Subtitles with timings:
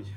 [0.00, 0.14] Oj.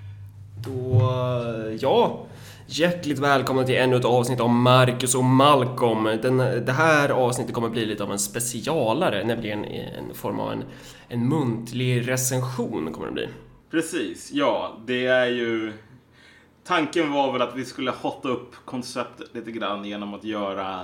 [0.63, 2.25] Då, eh, ja,
[2.67, 6.03] hjärtligt välkomna till ännu ett avsnitt av Marcus och Malcolm.
[6.03, 10.63] Den, det här avsnittet kommer bli lite av en specialare, nämligen en form av en,
[11.07, 13.29] en muntlig recension kommer det bli.
[13.71, 14.77] Precis, ja.
[14.85, 15.73] Det är ju...
[16.65, 20.79] Tanken var väl att vi skulle hotta upp konceptet lite grann genom att göra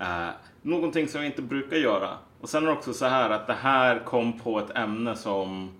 [0.00, 0.28] eh,
[0.62, 2.08] någonting som vi inte brukar göra.
[2.40, 5.70] Och sen är det också så här att det här kom på ett ämne som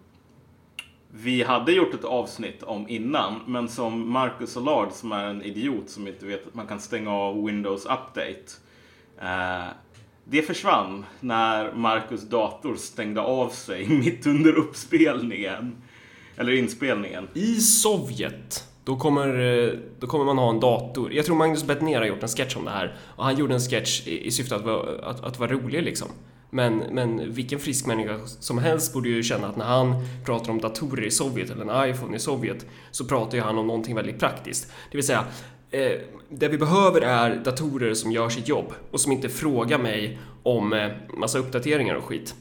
[1.14, 5.90] vi hade gjort ett avsnitt om innan, men som Marcus Allard, som är en idiot
[5.90, 8.52] som inte vet att man kan stänga av Windows Update.
[9.20, 9.66] Eh,
[10.24, 15.76] det försvann när Marcus dator stängde av sig mitt under uppspelningen.
[16.36, 17.28] Eller inspelningen.
[17.34, 21.12] I Sovjet, då kommer, eh, då kommer man ha en dator.
[21.12, 22.96] Jag tror Magnus Bettner har gjort en sketch om det här.
[23.16, 26.08] Och han gjorde en sketch i, i syfte att vara, att, att vara rolig liksom.
[26.54, 30.60] Men, men vilken frisk människa som helst borde ju känna att när han pratar om
[30.60, 34.18] datorer i Sovjet eller en iPhone i Sovjet så pratar ju han om någonting väldigt
[34.18, 34.72] praktiskt.
[34.90, 35.24] Det vill säga,
[35.70, 35.92] eh,
[36.28, 40.72] det vi behöver är datorer som gör sitt jobb och som inte frågar mig om
[40.72, 42.34] eh, massa uppdateringar och skit.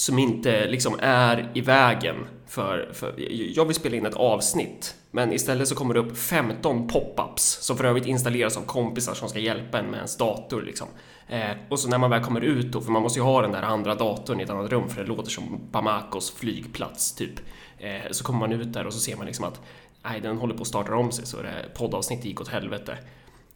[0.00, 3.14] Som inte liksom är i vägen för, för...
[3.56, 7.76] Jag vill spela in ett avsnitt, men istället så kommer det upp 15 pop-ups som
[7.76, 10.86] för övrigt installeras av kompisar som ska hjälpa en med ens dator liksom.
[11.28, 13.52] Eh, och så när man väl kommer ut då, för man måste ju ha den
[13.52, 17.40] där andra datorn i ett annat rum för det låter som Bamakos flygplats typ.
[17.78, 19.60] Eh, så kommer man ut där och så ser man liksom att
[20.04, 22.98] nej, den håller på att starta om sig så det poddavsnittet gick åt helvete.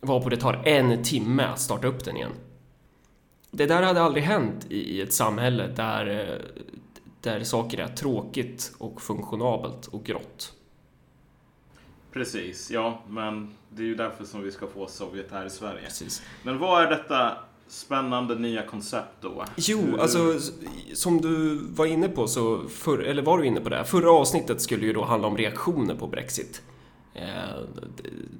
[0.00, 2.32] Varpå det tar en timme att starta upp den igen.
[3.56, 6.62] Det där hade aldrig hänt i ett samhälle där, eh,
[7.20, 10.52] där saker är tråkigt och funktionabelt och grått.
[12.12, 15.84] Precis, ja, men det är ju därför som vi ska få Sovjet här i Sverige.
[15.84, 16.22] Precis.
[16.42, 17.32] Men vad är detta
[17.68, 19.44] spännande nya koncept då?
[19.56, 20.38] Jo, Hur- alltså
[20.94, 23.84] som du var inne på så, för, eller var du inne på det?
[23.84, 26.62] Förra avsnittet skulle ju då handla om reaktioner på Brexit.
[27.14, 27.24] Eh,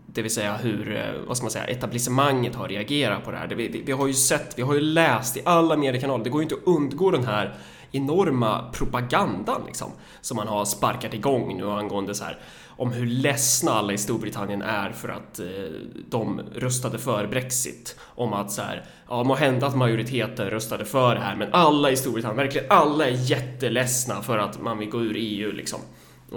[0.06, 3.47] det vill säga hur, eh, vad ska man säga, etablissemanget har reagerat på det här.
[3.47, 6.40] Det, vi, vi har ju sett, vi har ju läst i alla mediekanaler, det går
[6.40, 7.55] ju inte att undgå den här
[7.92, 9.90] enorma propagandan liksom,
[10.20, 12.39] som man har sparkat igång nu angående så här
[12.77, 15.46] om hur ledsna alla i Storbritannien är för att eh,
[16.08, 17.98] de röstade för Brexit.
[18.01, 21.90] Om att så här, ja må hända att majoriteten röstade för det här men alla
[21.90, 25.80] i Storbritannien, verkligen alla är jätteledsna för att man vill gå ur EU liksom.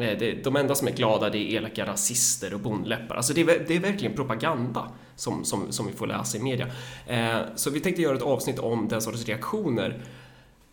[0.02, 3.16] Eh, det, de enda som är glada det är elaka rasister och bondläppar.
[3.16, 6.68] Alltså det är, det är verkligen propaganda som, som, som vi får läsa i media.
[7.08, 10.02] Eh, så vi tänkte göra ett avsnitt om den sortens reaktioner.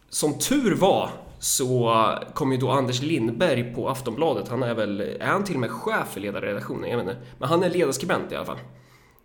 [0.08, 4.48] Som tur var så kom ju då Anders Lindberg på Aftonbladet.
[4.48, 6.90] Han är väl, är han till och med chef för ledarredaktionen?
[6.90, 7.20] Jag vet inte.
[7.38, 8.58] Men han är ledarskribent i alla fall.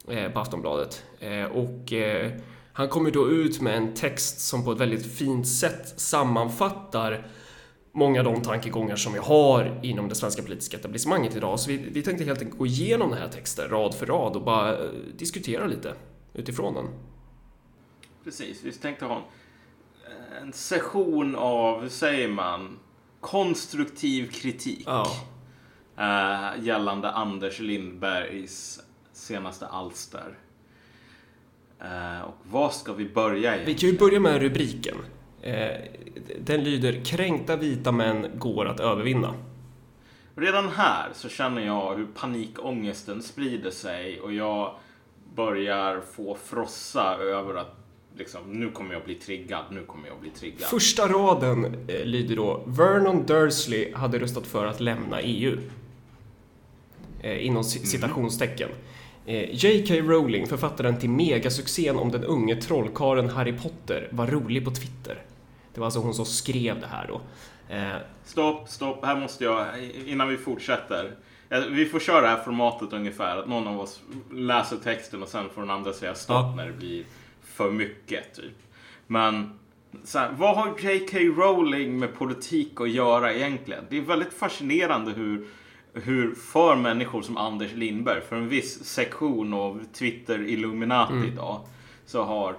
[0.07, 1.03] Eh, på Aftonbladet.
[1.19, 2.31] Eh, och eh,
[2.73, 7.27] han kommer då ut med en text som på ett väldigt fint sätt sammanfattar
[7.99, 11.59] många av de tankegångar som vi har inom det svenska politiska etablissemanget idag.
[11.59, 14.43] Så vi, vi tänkte helt enkelt gå igenom den här texten rad för rad och
[14.43, 15.93] bara eh, diskutera lite
[16.33, 16.85] utifrån den.
[18.23, 22.79] Precis, vi tänkte ha en, en session av, hur säger man,
[23.19, 24.83] konstruktiv kritik.
[24.85, 25.11] Ja.
[25.97, 28.79] eh, gällande Anders Lindbergs
[29.13, 30.37] senaste alster.
[31.81, 33.79] Eh, och var ska vi börja Vi egentligen?
[33.79, 34.95] kan ju börja med rubriken.
[35.41, 35.77] Eh,
[36.41, 39.33] Den lyder “Kränkta vita män går att övervinna”.
[40.35, 44.75] Redan här så känner jag hur panikångesten sprider sig och jag
[45.35, 47.75] börjar få frossa över att
[48.17, 50.61] liksom, nu kommer jag bli triggad, nu kommer jag bli triggad.
[50.69, 55.57] Första raden eh, lyder då “Vernon Dursley hade röstat för att lämna EU”.
[57.21, 58.69] Eh, Inom ci- citationstecken.
[58.69, 58.75] Eh,
[59.51, 59.93] J.K.
[59.95, 65.21] Rowling, författaren till megasuccén om den unge trollkaren Harry Potter, var rolig på Twitter.
[65.73, 67.21] Det var alltså hon som skrev det här då.
[67.75, 69.65] Eh, Stopp, stopp, här måste jag,
[70.05, 71.11] innan vi fortsätter.
[71.49, 74.01] Eh, Vi får köra det här formatet ungefär, att någon av oss
[74.33, 76.53] läser texten och sen får den andra säga stopp Ja.
[76.57, 77.03] när det blir
[77.43, 78.35] för mycket.
[78.35, 78.53] Typ.
[79.07, 79.59] Men
[80.13, 81.17] här, vad har J.K.
[81.19, 83.83] Rowling med politik att göra egentligen?
[83.89, 85.47] Det är väldigt fascinerande hur,
[85.93, 91.61] hur för människor som Anders Lindberg, för en viss sektion av Twitter-Illuminati idag,
[92.05, 92.55] så har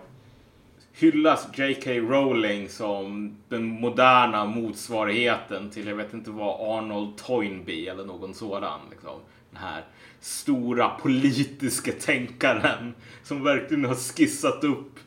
[0.93, 1.91] hyllas J.K.
[1.91, 8.81] Rowling som den moderna motsvarigheten till, jag vet inte vad, Arnold Toynbee eller någon sådan.
[8.91, 9.21] Liksom.
[9.51, 9.85] Den här
[10.21, 14.99] stora politiska tänkaren som verkligen har skissat upp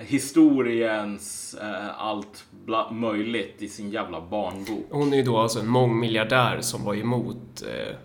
[0.00, 2.44] historiens eh, allt
[2.90, 4.86] möjligt i sin jävla barnbok.
[4.90, 7.96] hon är ju då alltså en mångmiljardär som var emot eh,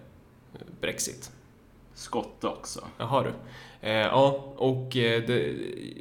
[0.82, 1.32] Brexit.
[1.94, 2.88] Skott också.
[2.98, 3.34] Jaha du.
[3.88, 5.56] Eh, ja, och eh, det,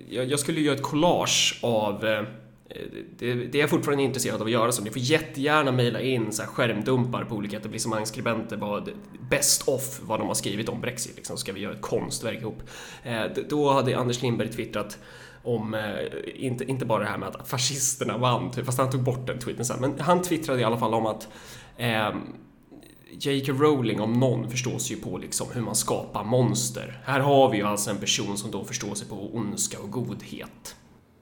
[0.08, 2.26] jag, jag skulle göra ett collage av eh, Eh,
[3.18, 4.82] det, det är jag fortfarande intresserad av att göra så.
[4.82, 8.90] Ni får jättegärna mejla in så här skärmdumpar på olika etablissemangsskribenter, vad
[9.30, 11.16] best off vad de har skrivit om Brexit.
[11.16, 12.62] Liksom, så ska vi göra ett konstverk ihop.
[13.02, 14.98] Eh, då hade Anders Lindberg twittrat
[15.42, 15.80] om, eh,
[16.34, 19.38] inte, inte bara det här med att fascisterna vann, typ, fast han tog bort den
[19.38, 21.28] tweeten sen, men han twittrade i alla fall om att
[21.76, 22.10] eh,
[23.12, 23.52] J.K.
[23.52, 27.00] Rowling om någon förstås ju på liksom hur man skapar monster.
[27.04, 30.76] Här har vi ju alltså en person som då förstår sig på ondska och godhet.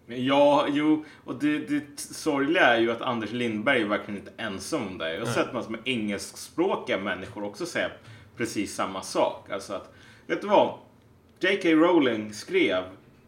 [0.08, 4.86] Ja, jo, och det, det sorgliga är ju att Anders Lindberg är verkligen inte ensam
[4.86, 5.12] om det.
[5.12, 5.34] Jag har Nej.
[5.34, 7.90] sett massor med engelskspråkiga människor också säga
[8.36, 9.50] precis samma sak.
[9.50, 9.94] Alltså att,
[10.26, 10.74] vet du vad?
[11.40, 11.68] J.K.
[11.68, 12.84] Rowling skrev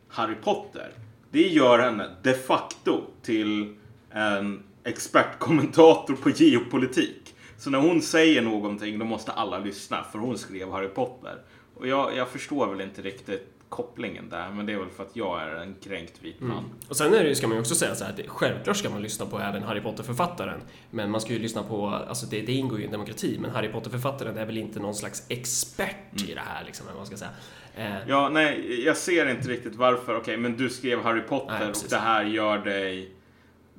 [0.08, 0.90] Harry Potter.
[1.30, 3.76] Det gör henne de facto till
[4.10, 7.34] en expertkommentator på geopolitik.
[7.58, 11.38] Så när hon säger någonting då måste alla lyssna för hon skrev Harry Potter.
[11.74, 15.16] Och jag, jag förstår väl inte riktigt kopplingen där, men det är väl för att
[15.16, 16.50] jag är en kränkt vit man.
[16.50, 16.70] Mm.
[16.88, 19.02] Och sen är det, ska man ju också säga så här, att självklart ska man
[19.02, 22.78] lyssna på även Harry Potter-författaren, men man ska ju lyssna på, alltså det, det ingår
[22.78, 26.30] ju i en demokrati, men Harry Potter-författaren är väl inte någon slags expert mm.
[26.30, 27.30] i det här, liksom, man ska säga.
[27.76, 28.08] Eh.
[28.08, 30.12] Ja, nej, jag ser inte riktigt varför.
[30.12, 33.10] Okej, okay, men du skrev Harry Potter nej, och det här gör dig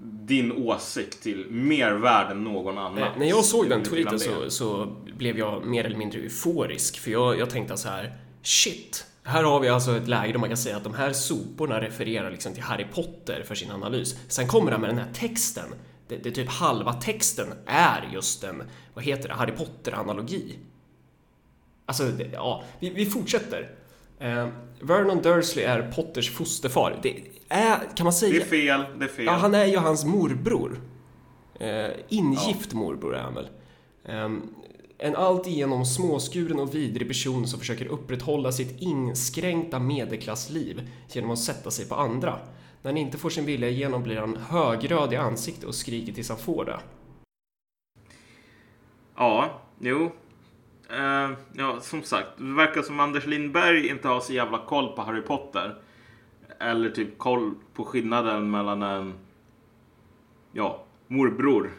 [0.04, 2.98] din åsikt till mer värd än någon annan.
[2.98, 7.12] Eh, när jag såg den tweeten så, så, blev jag mer eller mindre euforisk, för
[7.12, 8.14] jag, jag tänkte så här,
[8.44, 11.82] shit, här har vi alltså ett läge där man kan säga att de här soporna
[11.82, 14.16] refererar liksom till Harry Potter för sin analys.
[14.28, 15.66] Sen kommer han med den här texten.
[16.08, 18.64] Det, det typ halva texten är just en,
[18.94, 20.60] vad heter det, Harry Potter-analogi.
[21.86, 23.76] Alltså, det, ja, vi, vi fortsätter.
[24.20, 24.48] Eh,
[24.80, 27.00] Vernon Dursley är Potters fosterfar.
[27.04, 28.34] Det är, kan man säga...
[28.34, 29.26] Det är fel, det är fel.
[29.26, 30.82] Ja, han är ju hans morbror.
[31.60, 32.78] Eh, ingift ja.
[32.78, 33.50] morbror är han väl.
[34.06, 34.30] Eh,
[35.03, 41.71] en alltigenom småskuren och vidrig person som försöker upprätthålla sitt inskränkta medelklassliv genom att sätta
[41.71, 42.39] sig på andra.
[42.81, 46.30] När han inte får sin vilja igenom blir han högröd i ansiktet och skriker tills
[46.30, 46.80] han får det.
[49.15, 50.12] Ja, jo.
[50.92, 55.01] Uh, ja, som sagt, det verkar som Anders Lindberg inte har så jävla koll på
[55.01, 55.75] Harry Potter.
[56.59, 59.13] Eller typ koll på skillnaden mellan en
[60.51, 61.71] ja, morbror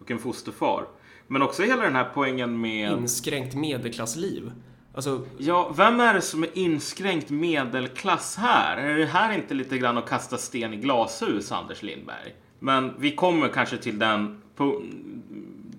[0.00, 0.86] och en fosterfar.
[1.26, 2.92] Men också hela den här poängen med...
[2.92, 4.52] Inskränkt medelklassliv.
[4.94, 5.26] Alltså...
[5.38, 8.76] Ja, vem är det som är inskränkt medelklass här?
[8.76, 12.34] Är det här inte lite grann att kasta sten i glashus, Anders Lindberg?
[12.58, 14.40] Men vi kommer kanske till den...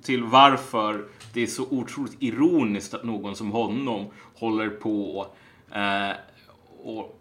[0.04, 4.06] Till varför det är så otroligt ironiskt att någon som honom
[4.36, 5.28] håller på
[5.72, 6.12] eh,
[6.84, 7.20] och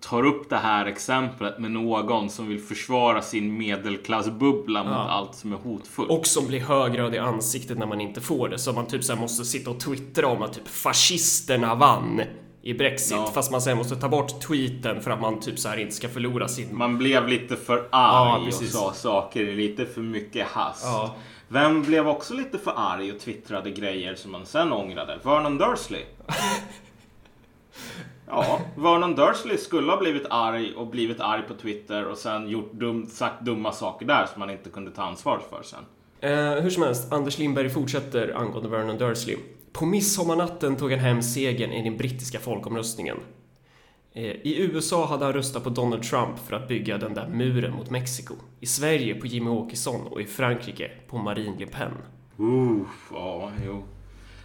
[0.00, 5.08] tar upp det här exemplet med någon som vill försvara sin medelklassbubbla mot ja.
[5.08, 6.10] allt som är hotfullt.
[6.10, 8.58] Och som blir högröd i ansiktet när man inte får det.
[8.58, 12.20] Så man typ så måste sitta och twittra om att typ fascisterna vann
[12.62, 13.16] i Brexit.
[13.16, 13.30] Ja.
[13.34, 16.08] Fast man sen måste ta bort tweeten för att man typ så här inte ska
[16.08, 16.76] förlora sin...
[16.76, 20.84] Man blev lite för arg ja, och sa saker i lite för mycket hast.
[20.84, 21.14] Ja.
[21.48, 25.18] Vem blev också lite för arg och twittrade grejer som man sen ångrade?
[25.22, 26.04] Vernon Dursley.
[28.30, 32.72] Ja, Vernon Dursley skulle ha blivit arg och blivit arg på Twitter och sen gjort
[32.72, 35.84] dum, sagt dumma saker där som man inte kunde ta ansvar för sen.
[36.20, 39.36] Eh, hur som helst, Anders Lindberg fortsätter angående Vernon Dursley.
[39.72, 43.16] På midsommarnatten tog han hem segern i den brittiska folkomröstningen.
[44.12, 47.74] Eh, I USA hade han röstat på Donald Trump för att bygga den där muren
[47.74, 48.34] mot Mexiko.
[48.60, 51.92] I Sverige på Jimmy Åkesson och i Frankrike på Marine Le Pen.
[52.36, 53.82] Uff, ja, jo.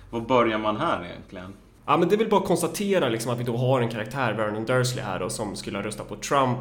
[0.10, 1.54] Var börjar man här egentligen?
[1.88, 4.34] Ja, men det är väl bara att konstatera liksom att vi då har en karaktär,
[4.34, 6.60] Vernon Dursley här då, som skulle ha röstat på Trump,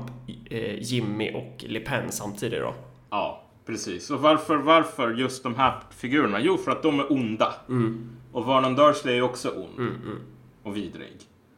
[0.51, 2.75] eh, Jimmy och Le Pen samtidigt då.
[3.11, 4.11] Ja, precis.
[4.11, 6.41] Och varför, varför just de här figurerna?
[6.41, 7.55] Jo, för att de är onda.
[7.69, 8.11] Mm.
[8.33, 9.79] Och Vernon Dursley är också ond.
[9.79, 10.19] Mm, mm.
[10.63, 11.17] Och vidrig.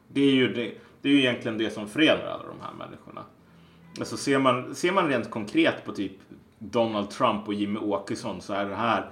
[0.08, 3.24] Det är ju det, det är ju egentligen det som förenar alla de här människorna.
[3.98, 6.12] Alltså ser man, ser man rent konkret på typ
[6.58, 9.10] Donald Trump och Jimmy Åkesson så är det här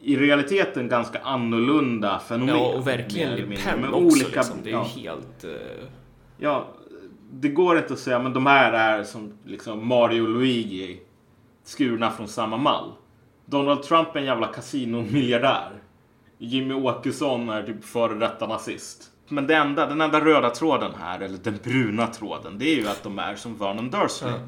[0.00, 2.56] i realiteten ganska annorlunda fenomen.
[2.56, 3.96] Ja, och verkligen Le Pen också.
[3.96, 4.56] Olika, liksom.
[4.62, 5.44] Det är ja, helt...
[5.44, 5.50] Uh...
[6.38, 6.68] Ja,
[7.30, 11.00] det går inte att säga men de här är som liksom Mario och Luigi
[11.64, 12.92] skurna från samma mall.
[13.46, 15.70] Donald Trump är en jävla kasinomiljardär.
[16.38, 19.10] Jimmy Åkesson är typ före detta nazist.
[19.28, 22.88] Men det enda, den enda röda tråden här, eller den bruna tråden, det är ju
[22.88, 24.30] att de är som Vernon Dursley.
[24.30, 24.38] Ja.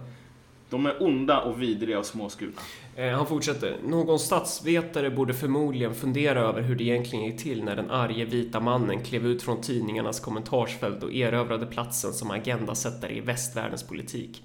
[0.71, 2.53] De är onda och vidriga och småskurna.
[2.97, 3.77] Eh, han fortsätter.
[3.85, 8.61] Någon statsvetare borde förmodligen fundera över hur det egentligen gick till när den arge vita
[8.61, 14.43] mannen klev ut från tidningarnas kommentarsfält och erövrade platsen som agendasättare i västvärldens politik.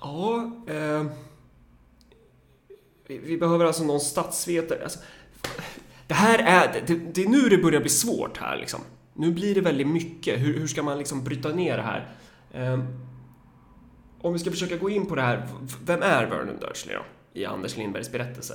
[0.00, 1.04] Ja, eh,
[3.06, 4.82] vi, vi, behöver alltså någon statsvetare.
[4.82, 4.98] Alltså,
[6.06, 8.80] det här är, det, det, är nu det börjar bli svårt här liksom.
[9.14, 10.40] Nu blir det väldigt mycket.
[10.40, 12.08] Hur, hur ska man liksom bryta ner det här?
[12.52, 12.84] Eh,
[14.20, 15.48] om vi ska försöka gå in på det här,
[15.84, 17.02] vem är Vernon Dursley då?
[17.32, 18.54] I Anders Lindbergs berättelse.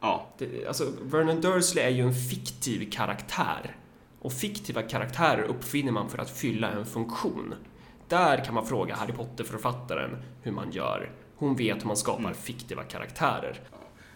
[0.00, 0.26] Ja.
[0.38, 3.76] Det, alltså, Vernon Dursley är ju en fiktiv karaktär.
[4.20, 7.54] Och fiktiva karaktärer uppfinner man för att fylla en funktion.
[8.08, 11.10] Där kan man fråga Harry Potter-författaren hur man gör.
[11.36, 13.60] Hon vet hur man skapar fiktiva karaktärer.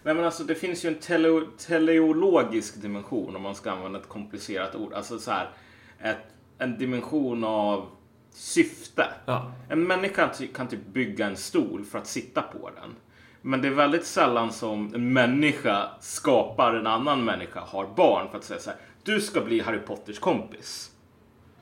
[0.02, 4.08] Nej men alltså det finns ju en tele teleologisk dimension om man ska använda ett
[4.08, 4.92] komplicerat ord.
[4.92, 5.50] Alltså så här,
[5.98, 6.16] ett,
[6.58, 7.88] en dimension av
[8.36, 9.06] syfte.
[9.26, 9.52] Ja.
[9.68, 12.94] En människa kan typ bygga en stol för att sitta på den.
[13.42, 18.38] Men det är väldigt sällan som en människa skapar en annan människa, har barn för
[18.38, 18.78] att säga så här.
[19.02, 20.90] Du ska bli Harry Potters kompis.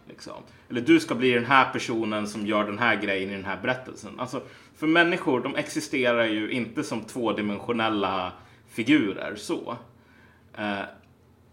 [0.08, 0.42] Liksom.
[0.70, 3.58] Eller du ska bli den här personen som gör den här grejen i den här
[3.62, 4.20] berättelsen.
[4.20, 4.42] Alltså,
[4.76, 8.32] för människor, de existerar ju inte som tvådimensionella
[8.68, 9.76] figurer så.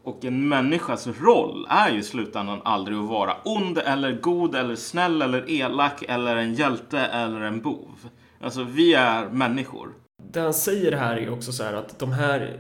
[0.04, 4.76] Och en människas roll är ju i slutändan aldrig att vara ond eller god eller
[4.76, 8.10] snäll eller elak eller en hjälte eller en bov.
[8.42, 9.90] Alltså, vi är människor.
[10.32, 12.58] Det han säger här är också så här att de här...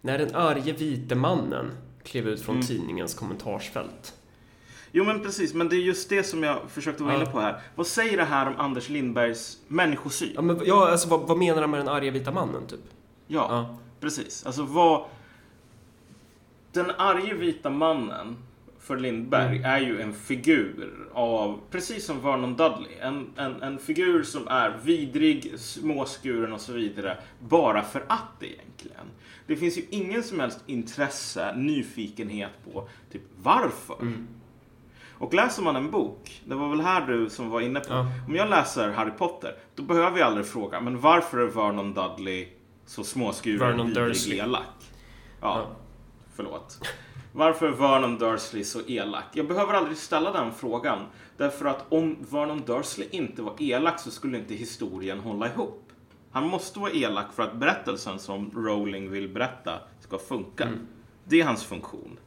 [0.00, 1.70] När den arge vite mannen
[2.04, 4.14] klev ut från tidningens kommentarsfält.
[4.92, 7.20] Jo men precis, men det är just det som jag försökte vara Ja.
[7.22, 7.60] inne på här.
[7.74, 10.32] Vad säger det här om Anders Lindbergs människosyn?
[10.34, 12.80] Ja, men ja, alltså, vad, vad menar han med den arga vita mannen, typ?
[13.26, 13.76] Ja, Ja.
[14.00, 14.46] precis.
[14.46, 15.04] Alltså vad...
[16.76, 18.36] Den arge vita mannen
[18.80, 24.22] för Lindberg är ju en figur av, precis som Vernon Dudley, en, en, en figur
[24.22, 29.06] som är vidrig, småskuren och så vidare, bara för att egentligen.
[29.46, 34.12] Det finns ju ingen som helst intresse, nyfikenhet på typ varför.
[35.18, 38.06] Och läser man en bok, det var väl här du som var inne på, Ja.
[38.28, 42.48] om jag läser Harry Potter, då behöver jag aldrig fråga, men varför är Vernon Dudley
[42.86, 44.62] så småskuren, Vernon vidrig, elak?
[45.40, 45.76] Ja, Ja.
[46.36, 46.78] Förlåt.
[47.32, 49.24] Varför är Vernon Dursley så elak?
[49.32, 50.98] Jag behöver aldrig ställa den frågan.
[51.36, 55.82] Därför att om Vernon Dursley inte var elak så skulle inte historien hålla ihop.
[56.30, 60.68] Han måste vara elak för att berättelsen som Rowling vill berätta ska funka.
[61.24, 62.18] Det är hans funktion.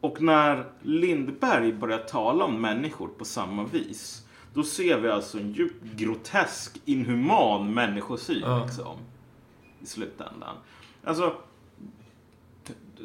[0.00, 5.52] Och när Lindberg börjar tala om människor på samma vis, då ser vi alltså en
[5.52, 8.64] djupt grotesk, inhuman människosyn Ja.
[8.64, 8.96] liksom,
[9.80, 10.56] i slutändan.
[11.04, 11.34] Alltså,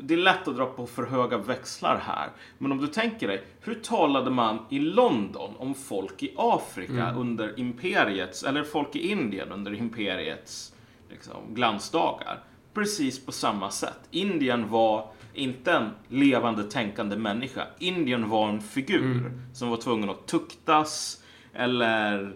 [0.02, 2.30] det är lätt att dra på för höga växlar här.
[2.58, 7.60] Men om du tänker dig, hur talade man i London om folk i Afrika under
[7.60, 10.74] imperiets, eller folk i Indien under imperiets
[11.10, 12.44] liksom, glansdagar?
[12.74, 14.00] Precis på samma sätt.
[14.12, 17.68] Indien var inte en levande tänkande människa.
[17.80, 21.24] Indien var en figur som var tvungen att tuktas
[21.54, 22.36] eller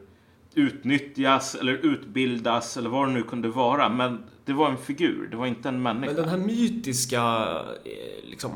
[0.56, 3.90] utnyttjas eller utbildas eller vad det nu kunde vara.
[3.90, 6.14] Men det var en figur, det var inte en människa.
[6.14, 7.22] Men den här mytiska,
[7.86, 8.52] eh, liksom,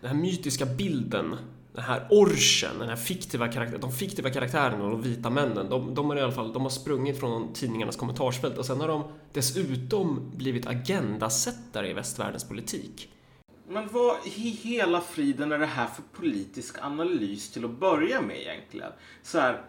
[0.00, 1.36] den här mytiska bilden,
[1.72, 5.94] den här orchen, den här fiktiva karaktären, de fiktiva karaktärerna och de vita männen, de,
[5.94, 9.04] de har i alla fall, de har sprungit från tidningarnas kommentarsfält och sen har de
[9.32, 13.10] dessutom blivit agendasättare i västvärldens politik.
[13.68, 18.36] Men vad i hela friden är det här för politisk analys till att börja med
[18.36, 18.92] egentligen?
[19.22, 19.62] Så här,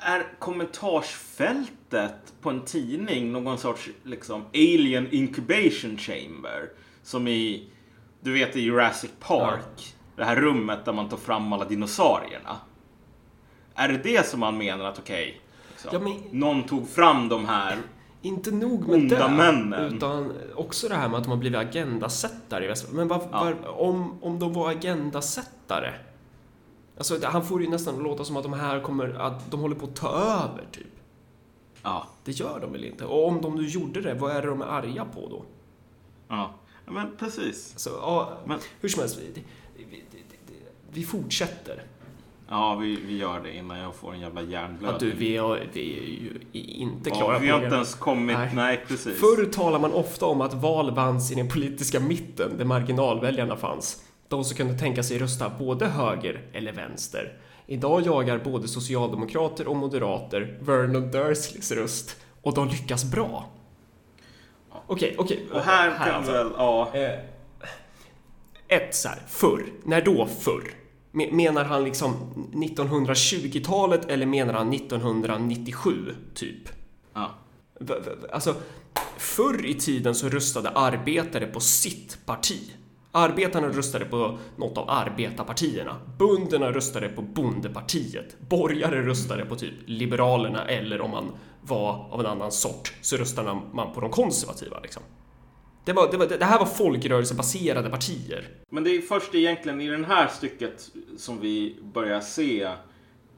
[0.00, 6.68] är kommentarsfältet på en tidning någon sorts liksom alien incubation chamber?
[7.02, 7.68] Som i,
[8.20, 12.56] du vet i Jurassic Park, det här rummet där man tar fram alla dinosaurierna.
[13.74, 15.40] Är det det som man menar att okej,
[15.70, 17.76] liksom, Ja, men- någon tog fram de här
[18.22, 19.94] Inte nog med Onda det, männen.
[19.96, 22.96] utan också det här med att de har blivit agendasättare i västvärlden.
[22.96, 23.44] Men var, Ja.
[23.44, 25.92] var, om, om de var agendasättare,
[27.00, 29.86] alltså han får ju nästan låta som att de här kommer, att de håller på
[29.86, 30.86] att ta över typ.
[31.82, 33.04] Ja, Det gör de väl inte?
[33.04, 35.42] Och om de nu gjorde det, vad är det de är arga på då?
[36.28, 36.50] ja.
[36.86, 37.72] Ja, Men precis.
[37.72, 39.42] Alltså, ja, Men- hur som helst, vi,
[39.76, 40.04] vi, vi,
[40.92, 41.82] vi, fortsätter.
[42.48, 44.98] Ja, vi, vi gör det innan jag får en jävla Ja, hjärnblödning.
[45.10, 48.36] du, vi, är, vi är ju inte Ja, klara vi har inte ens kommit...
[48.36, 48.50] Nej.
[48.54, 49.20] Nej, precis.
[49.20, 54.04] Förr talar man ofta om att val vanns i den politiska mitten, där marginalväljarna fanns.
[54.30, 57.38] De som kunde tänka sig rösta både höger eller vänster.
[57.66, 63.48] Idag jagar både socialdemokrater och moderater Vernon Dursleys röst och de lyckas bra.
[64.86, 65.46] Okej, okej.
[65.52, 66.32] Och här kan alltså.
[66.32, 66.50] väl...
[66.56, 66.90] Ja.
[66.94, 67.18] Eh,
[68.78, 69.64] ett så här, förr.
[69.84, 70.70] När då förr?
[71.12, 72.14] Me- Menar han liksom
[72.52, 76.68] 1920-talet eller menar han 1997, typ?
[77.14, 77.30] ja.
[78.32, 78.54] Alltså,
[79.16, 82.60] förr i tiden så röstade arbetare på sitt parti.
[83.12, 85.96] Arbetarna röstade på något av arbetarpartierna.
[86.18, 88.36] Bönderna röstade på bondepartiet.
[88.48, 93.60] Borgare röstade på typ Liberalerna eller om man var av en annan sort så röstade
[93.72, 95.02] man på de konservativa liksom.
[95.84, 98.48] Det, var, det, var, det här var folkrörelsebaserade partier.
[98.70, 102.70] Men det är först egentligen i det här stycket som vi börjar se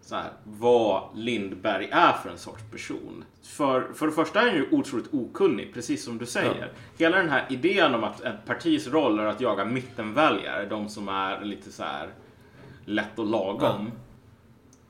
[0.03, 3.25] så här, vad Lindberg är för en sorts person.
[3.43, 6.61] För, för det första är han ju otroligt okunnig, precis som du säger.
[6.61, 6.79] Ja.
[6.99, 11.09] Hela den här idén om att ett partis roll är att jaga mittenväljare, de som
[11.09, 12.09] är lite så här
[12.85, 13.91] lätt och lagom.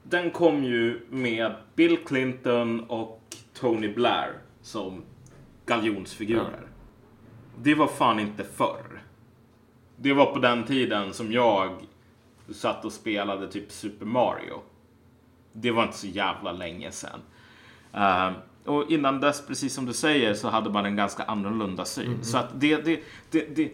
[0.03, 3.21] Den kom ju med Bill Clinton och
[3.55, 5.03] Tony Blair som
[5.67, 6.67] galjonsfigurer.
[7.63, 9.03] Det var fan inte förr.
[9.97, 11.73] Det var på den tiden som jag
[12.53, 14.61] satt och spelade typ Super Mario.
[15.53, 17.21] Det var inte så jävla länge sedan.
[17.93, 18.33] Ehm,
[18.65, 22.25] och innan dess, precis som du säger, så hade man en ganska annorlunda syn.
[22.25, 23.73] Så att det, det, det, det,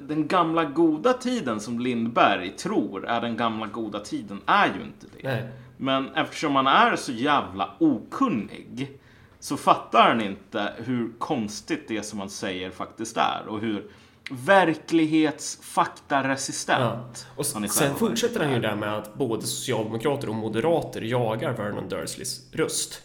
[0.00, 5.06] den gamla goda tiden som Lindberg tror är den gamla goda tiden är ju inte
[5.16, 5.28] det.
[5.28, 5.48] Nej.
[5.76, 8.98] Men eftersom han är så jävla okunnig
[9.40, 13.84] så fattar han inte hur konstigt det som han säger faktiskt är och hur
[14.32, 18.60] verklighetsfaktaresistent Och han i sen själva fortsätter han ju är.
[18.60, 23.02] där med att både socialdemokrater och moderater jagar Vernon Dursleys röst.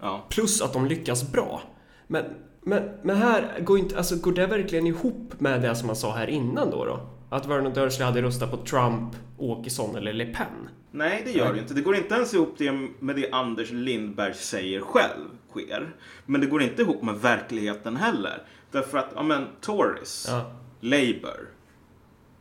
[0.00, 0.26] Ja.
[0.28, 1.62] Plus att de lyckas bra.
[2.06, 2.24] Men,
[2.62, 6.16] men, men här går inte, alltså går det verkligen ihop med det som man sa
[6.16, 6.84] här innan då?
[6.84, 7.00] då?
[7.30, 10.68] Att Vernon Dursley hade röstat på Trump, Åkesson eller Le Pen?
[10.90, 11.74] Nej, det gör det inte.
[11.74, 15.94] Det går inte ens ihop det med det Anders Lindberg säger själv sker.
[16.26, 18.42] Men det går inte ihop med verkligheten heller.
[18.70, 20.52] Därför att, ja men, Tories, Ja.
[20.80, 21.48] Labour,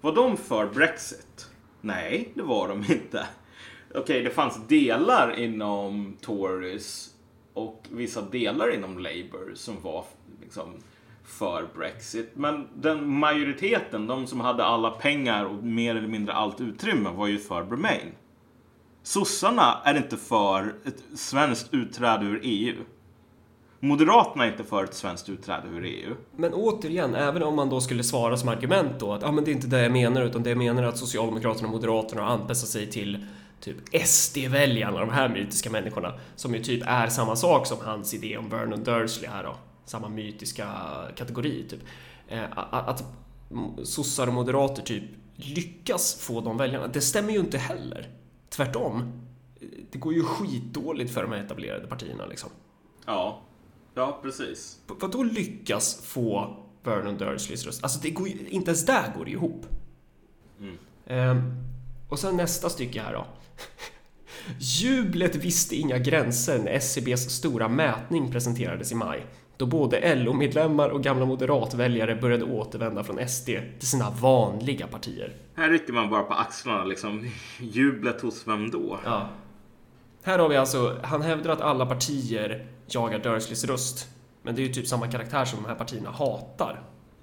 [0.01, 1.49] var de för Brexit?
[1.81, 3.27] Nej, det var de inte.
[3.95, 7.09] Okej, det fanns delar inom Tories
[7.53, 10.05] och vissa delar inom Labour som var
[10.41, 10.73] liksom
[11.23, 12.31] för Brexit.
[12.33, 17.27] Men den majoriteten, de som hade alla pengar och mer eller mindre allt utrymme, var
[17.27, 18.11] ju för Remain.
[19.03, 22.75] Sossarna är inte för ett svenskt utträde ur EU.
[23.79, 26.15] Moderaterna är inte för ett svenskt utträde ur EU.
[26.35, 29.51] Men återigen, även om man då skulle svara som argument då att ah, men det
[29.51, 32.29] är inte det jag menar utan det jag menar är att Socialdemokraterna och Moderaterna har
[32.29, 33.25] anpassat sig till
[33.59, 38.37] typ SD-väljarna, de här mytiska människorna, som ju typ är samma sak som hans idé
[38.37, 39.55] om Vernon Dursley här då.
[39.85, 40.67] Samma mytiska
[41.15, 41.79] kategori typ.
[42.27, 43.03] Eh, att
[43.83, 45.03] sossar och moderater typ
[45.35, 48.07] lyckas få de väljarna, det stämmer ju inte heller.
[48.49, 49.21] Tvärtom.
[49.91, 52.49] Det går ju skitdåligt för de här etablerade partierna liksom.
[53.05, 53.41] Ja,
[53.93, 54.79] ja precis.
[54.87, 57.83] V- Vadå lyckas få Vernon Dursleys röst?
[57.83, 59.65] Alltså det går ju, inte ens där går det ihop.
[61.07, 61.51] Ehm,
[62.09, 63.25] och sen nästa stycke här då.
[64.59, 69.25] Jublet visste inga gränser när SCBs stora mätning presenterades i maj.
[69.57, 73.45] Då både LO-medlemmar och gamla moderatväljare började återvända från SD
[73.79, 75.35] till sina vanliga partier.
[75.55, 77.29] Här rycker man bara på axlarna liksom.
[77.59, 78.99] Jublet hos vem då?
[79.05, 79.29] Ja.
[80.23, 84.07] Här har vi alltså, han hävdar att alla partier jagar Dursleys röst.
[84.41, 86.81] Men det är ju typ samma karaktär som de här partierna hatar.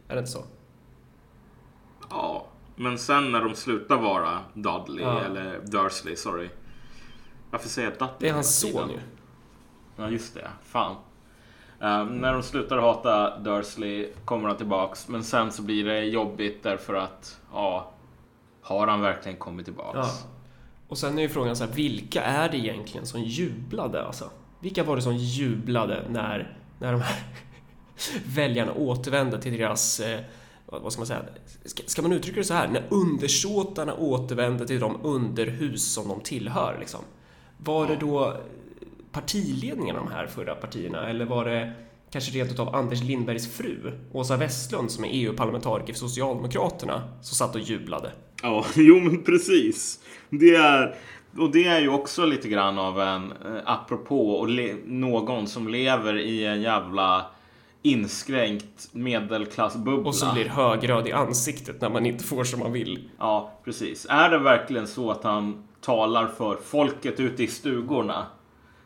[0.08, 0.44] Är det inte så?
[2.10, 5.20] Ja, men sen när de slutar vara Dudley Ja.
[5.20, 6.48] eller Dursley, sorry.
[7.50, 8.14] Varför säger jag Dudley?
[8.18, 8.98] Det är hans son ju.
[9.96, 10.48] Ja, just det.
[10.64, 10.96] Fan.
[11.80, 16.62] Ehm, när de slutar hata Dursley kommer han tillbaks, men sen så blir det jobbigt
[16.62, 17.90] därför att, ja,
[18.62, 19.98] har han verkligen kommit tillbaks?
[19.98, 20.10] Ja.
[20.88, 24.30] Och sen är ju frågan så här, vilka är det egentligen som jublade alltså?
[24.60, 27.22] Vilka var det som jublade när, när de här
[28.26, 30.20] väljarna återvände till deras, eh,
[30.66, 31.22] vad ska man säga,
[31.64, 32.68] ska, ska man uttrycka det så här?
[32.68, 37.00] När undersåtarna återvände till de underhus som de tillhör liksom.
[37.58, 38.36] Var det då
[39.12, 41.72] partiledningen de här förra partierna eller var det
[42.10, 47.54] kanske rent utav Anders Lindbergs fru, Åsa Westlund, som är EU-parlamentariker för Socialdemokraterna, som satt
[47.54, 48.12] och jublade?
[48.42, 50.00] Ja, jo men precis.
[50.30, 50.94] Det är,
[51.38, 54.48] och det är ju också lite grann av en, eh, apropå, och
[54.84, 57.26] någon som lever i en jävla
[57.82, 60.08] inskränkt medelklassbubbla.
[60.08, 63.08] Och som blir högröd i ansiktet när man inte får som man vill.
[63.18, 64.06] Ja, precis.
[64.10, 68.26] Är det verkligen så att han talar för folket ute i stugorna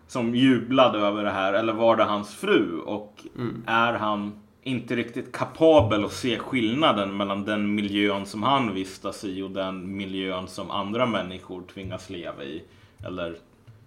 [0.06, 1.52] som jublade över det här?
[1.52, 2.80] Eller var det hans fru?
[2.80, 3.24] Och
[3.66, 9.42] är han inte riktigt kapabel att se skillnaden mellan den miljön som han vistas i
[9.42, 12.62] och den miljön som andra människor tvingas leva i?
[13.04, 13.36] Eller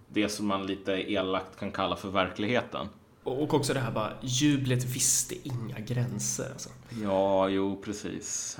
[0.08, 2.86] det som man lite elakt kan kalla för verkligheten.
[3.24, 6.50] Och också det här bara, jublet visste inga gränser.
[6.52, 6.70] Alltså.
[7.02, 8.58] Ja, jo, precis.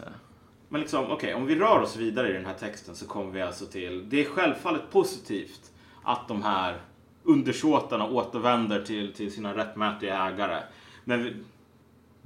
[0.69, 3.43] Men liksom, okej, om vi rör oss vidare i den här texten så kommer vi
[3.43, 5.71] alltså till, det är självfallet positivt
[6.03, 6.81] att de här
[7.23, 10.63] undersåtarna återvänder till, till sina rättmätiga ägare.
[11.05, 11.45] Men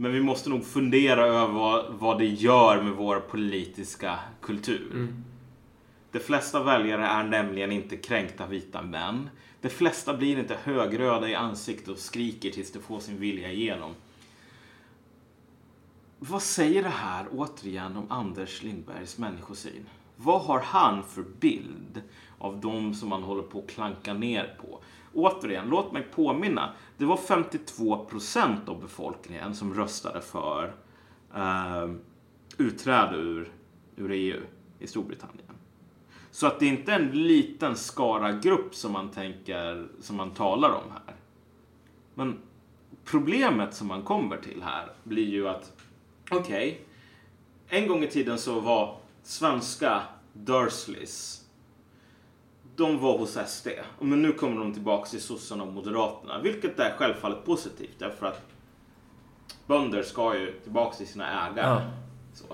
[0.01, 5.09] men vi måste nog fundera över vad, vad det gör med vår politiska kultur.
[6.13, 9.31] De flesta väljare är nämligen inte kränkta vita män.
[9.61, 13.95] De flesta blir inte högröda i ansiktet och skriker tills de får sin vilja igenom.
[16.19, 19.87] Vad säger det här återigen om Anders Lindbergs människosyn?
[20.21, 22.03] vad har han för bild
[22.39, 24.81] av de som man håller på att klanka ner på?
[25.15, 26.73] Återigen, låt mig påminna.
[26.97, 30.75] Det var 52 procent av befolkningen som röstade för
[31.35, 31.89] eh,
[32.59, 33.53] utträde ur,
[33.97, 34.41] ur EU
[34.79, 35.49] i Storbritannien.
[36.31, 40.91] Så att det inte en liten skara grupp som man tänker, som man talar om
[40.93, 41.17] här.
[42.15, 42.39] Men
[43.05, 45.73] problemet som man kommer till här blir ju att,
[46.31, 46.83] okej,
[47.67, 51.38] okay, en gång i tiden så var svenska Dursleys,
[52.79, 53.69] de var hos SD.
[54.01, 58.43] Men nu kommer de tillbaka till sossarna och moderaterna, vilket är självfallet positivt därför att
[59.67, 61.67] bönder ska ju tillbaka till sina ägare.
[61.67, 61.83] Ja.
[62.35, 62.45] Så.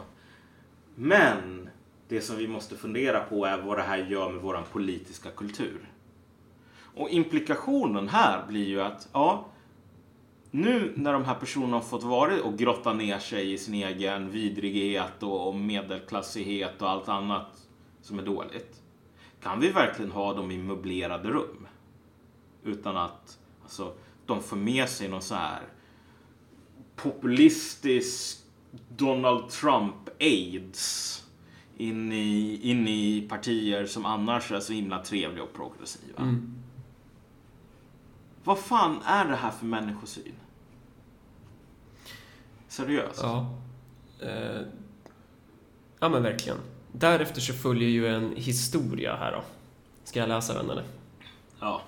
[0.94, 1.68] Men
[2.08, 5.90] det som vi måste fundera på är vad det här gör med vår politiska kultur.
[6.96, 9.46] Och implikationen här blir ju att, ja,
[10.50, 14.30] nu när de här personerna har fått vara och grotta ner sig i sin egen
[14.30, 17.68] vidrighet och medelklassighet och allt annat
[18.02, 18.83] som är dåligt.
[19.44, 21.66] Kan vi verkligen ha dem i möblerade rum?
[22.62, 23.94] Utan att alltså,
[24.26, 25.62] de får med sig någon så här
[26.96, 28.38] populistisk
[28.88, 31.24] Donald Trump-aids
[31.76, 36.22] in i, in i partier som annars är så himla trevliga och progressiva.
[36.22, 36.54] Mm.
[38.44, 40.34] Vad fan är det här för människosyn?
[42.68, 43.20] Seriöst?
[43.22, 43.54] Ja.
[44.20, 44.60] Eh,
[45.98, 46.58] ja men verkligen.
[46.98, 49.42] Därefter så följer ju en historia här då.
[50.04, 50.84] Ska jag läsa den eller?
[51.60, 51.82] Ja.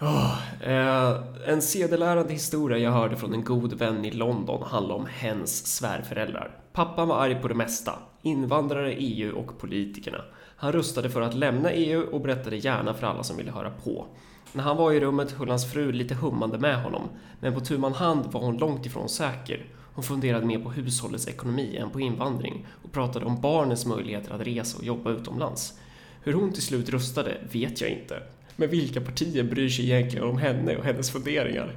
[0.00, 5.06] Oh, eh, en sedelärande historia jag hörde från en god vän i London handlar om
[5.06, 6.50] hens svärföräldrar.
[6.72, 7.92] Pappan var arg på det mesta.
[8.22, 10.20] Invandrare, EU och politikerna.
[10.56, 14.06] Han röstade för att lämna EU och berättade gärna för alla som ville höra på.
[14.52, 17.08] När han var i rummet höll hans fru lite hummande med honom,
[17.40, 19.66] men på tu man hand var hon långt ifrån säker.
[19.96, 24.40] Hon funderade mer på hushållets ekonomi än på invandring och pratade om barnens möjligheter att
[24.40, 25.78] resa och jobba utomlands.
[26.22, 28.22] Hur hon till slut röstade vet jag inte,
[28.56, 31.76] men vilka partier bryr sig egentligen om henne och hennes funderingar?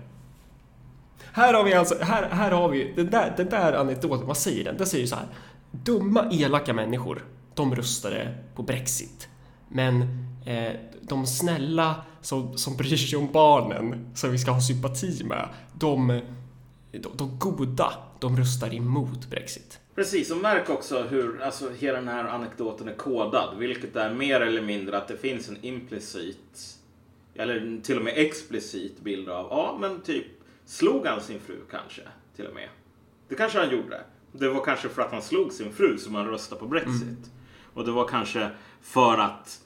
[1.34, 4.64] Här har vi alltså, här, här har vi den där, den där anekdoten, vad säger
[4.64, 4.78] den?
[4.78, 5.28] Den säger så här.
[5.72, 9.30] Dumma, elaka människor, de röstade på Brexit.
[9.70, 10.02] Men
[10.46, 15.50] eh, de snälla som, som bryr sig om barnen, som vi ska ha sympati med,
[15.74, 16.22] de,
[16.92, 19.80] de, de goda, de röstar emot Brexit.
[19.96, 24.42] Precis, och märk också hur alltså, hela den här anekdoten är kodad, vilket är mer
[24.42, 26.78] eller mindre att det finns en implicit,
[27.36, 30.26] eller till och med explicit bild av, ja men typ,
[30.66, 32.02] slog han sin fru kanske,
[32.36, 32.70] till och med?
[33.28, 34.02] Det kanske han gjorde.
[34.32, 37.02] Det var kanske för att han slog sin fru som han röstade på Brexit.
[37.02, 37.24] Mm.
[37.74, 38.50] Och det var kanske
[38.82, 39.62] för att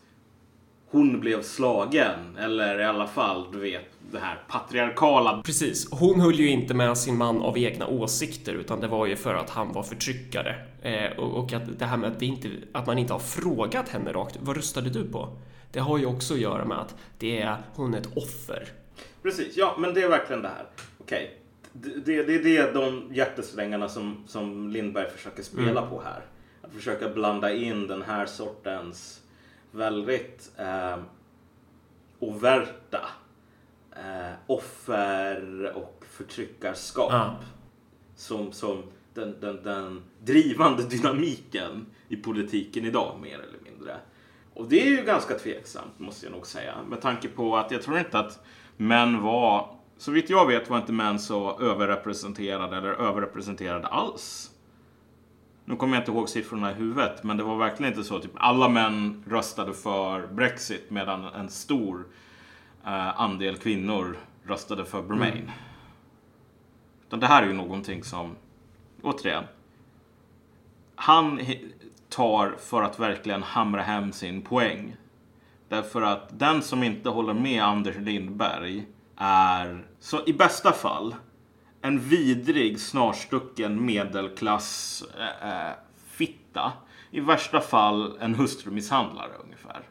[0.90, 2.38] hon blev slagen.
[2.38, 5.42] Eller i alla fall, du vet, det här patriarkala.
[5.46, 5.92] Precis.
[5.92, 9.36] Hon höll ju inte med sin man av egna åsikter utan det var ju för
[9.36, 10.56] att han var förtryckare.
[10.82, 14.14] Eh, och, och, att det här med att, inte, att man inte har frågat henne
[14.14, 15.38] rakt, vad röstade du på?
[15.72, 18.68] Det har ju också att göra med att det är, hon är ett offer.
[19.24, 20.66] Precis, ja men det är verkligen det här.
[20.98, 21.38] Okej,
[21.80, 21.94] okay.
[22.06, 25.90] det, det, det är de hjärtesträngarna som, som Lindberg försöker spela mm.
[25.90, 26.22] på här.
[26.62, 29.22] Att försöka blanda in den här sortens
[29.72, 30.98] väldigt eh,
[32.20, 33.02] overta
[33.96, 37.12] eh, offer och förtryckarskap.
[37.12, 37.36] Ja.
[38.16, 43.96] Som, som den, den, den drivande dynamiken i politiken idag mer eller mindre.
[44.54, 46.76] Och det är ju ganska tveksamt måste jag nog säga.
[46.90, 48.46] Med tanke på att jag tror inte att
[48.78, 54.54] män var, så vitt jag vet var inte män så överrepresenterade eller överrepresenterade alls
[55.66, 58.20] nu kommer jag inte ihåg siffrorna i huvudet, men det var verkligen inte så.
[58.20, 62.06] Typ, alla män röstade för Brexit medan en stor
[62.86, 65.38] eh, andel kvinnor röstade för Bremain.
[65.38, 65.52] Mm.
[67.08, 68.36] Utan det här är ju någonting som,
[69.02, 69.44] återigen,
[70.96, 71.40] han
[72.10, 74.96] tar för att verkligen hamra hem sin poäng.
[75.70, 78.86] Därför att den som inte håller med Anders Lindberg
[79.18, 81.16] är, så i bästa fall,
[81.82, 85.04] en vidrig, snarstucken medelklass
[85.42, 85.72] äh,
[86.08, 86.72] fitta.
[87.12, 89.82] I värsta fall en hustrumisshandlare ungefär.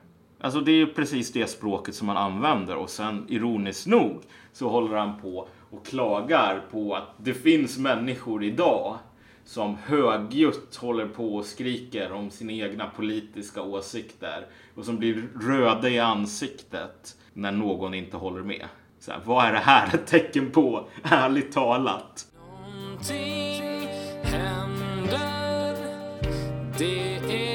[0.43, 4.97] Alltså det är precis det språket som man använder och sen ironiskt nog så håller
[4.97, 8.99] han på och klagar på att det finns människor idag
[9.45, 15.89] som högljutt håller på och skriker om sina egna politiska åsikter och som blir röda
[15.89, 18.67] i ansiktet när någon inte håller med.
[18.99, 22.27] Så här, vad är det här ett tecken på, ärligt talat?
[22.75, 23.89] Någonting
[24.23, 25.77] händer.
[26.79, 27.52] Det är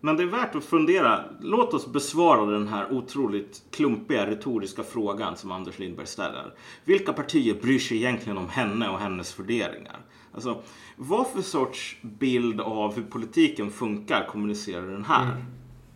[0.00, 1.24] Men det är värt att fundera.
[1.40, 6.54] Låt oss besvara den här otroligt klumpiga retoriska frågan som Anders Lindberg ställer.
[6.84, 9.98] Vilka partier bryr sig egentligen om henne och hennes värderingar?
[10.34, 10.62] Alltså,
[10.96, 15.44] vad för sorts bild av hur politiken funkar kommunicerar den här mm.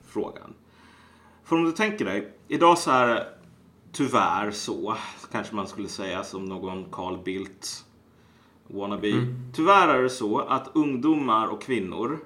[0.09, 0.55] frågan?
[1.45, 3.27] För om du tänker dig, idag så är det
[3.93, 4.95] tyvärr så,
[5.33, 7.85] kanske man skulle säga som någon Carl Bildt
[8.67, 9.11] wannabe.
[9.11, 9.53] Mm.
[9.55, 12.19] Tyvärr är det så att ungdomar och kvinnor,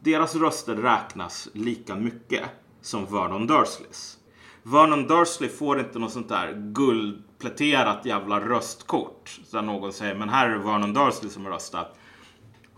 [0.00, 2.44] deras röster räknas lika mycket
[2.80, 4.18] som Vernon Dursleys.
[4.62, 9.40] Vernon Dursley får inte något sånt där guldpläterat jävla röstkort.
[9.52, 11.98] Där någon säger, men här är det Vernon Dursley som har röstat.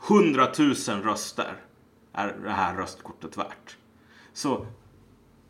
[0.08, 1.56] 100 000 röster
[2.12, 3.76] är det här röstkortet värt.
[4.32, 4.66] Så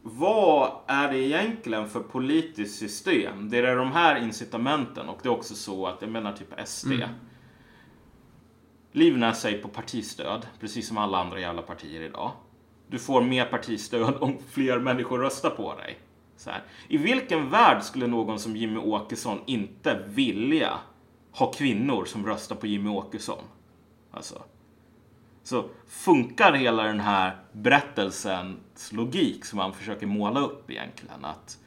[0.03, 3.51] vad är det egentligen för politiskt system?
[3.51, 6.93] Det är de här incitamenten och det är också så att, jag menar typ SD.
[6.93, 7.09] Mm.
[8.93, 12.33] Livnär sig på partistöd, precis som alla andra jävla partier idag.
[12.87, 15.99] Du får mer partistöd om fler människor röstar på dig.
[16.37, 16.63] Så här.
[16.89, 20.79] I vilken värld skulle någon som Jimmy Åkesson inte vilja
[21.33, 23.45] ha kvinnor som röstar på Jimmy Åkesson?
[24.11, 24.43] Alltså,
[25.43, 31.25] så funkar hela den här berättelsens logik som man försöker måla upp egentligen.
[31.25, 31.59] Att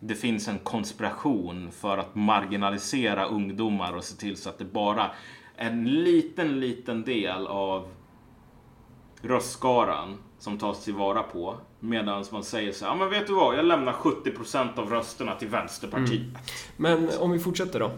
[0.00, 5.10] det finns en konspiration för att marginalisera ungdomar och se till så att det bara
[5.58, 7.88] en liten, liten del av
[9.22, 11.56] röstskaran som tas tillvara på.
[11.80, 15.34] Medan man säger så här, ja men vet du vad, jag lämnar 70% av rösterna
[15.34, 16.20] till Vänsterpartiet.
[16.20, 16.36] Mm.
[16.76, 17.90] Men om vi fortsätter då.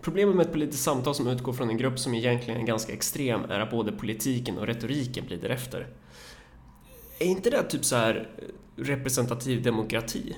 [0.00, 3.44] Problemet med ett politiskt samtal som utgår från en grupp som egentligen är ganska extrem
[3.44, 5.86] är att både politiken och retoriken blir därefter.
[7.18, 10.36] Är inte det typ så här eh, representativ demokrati?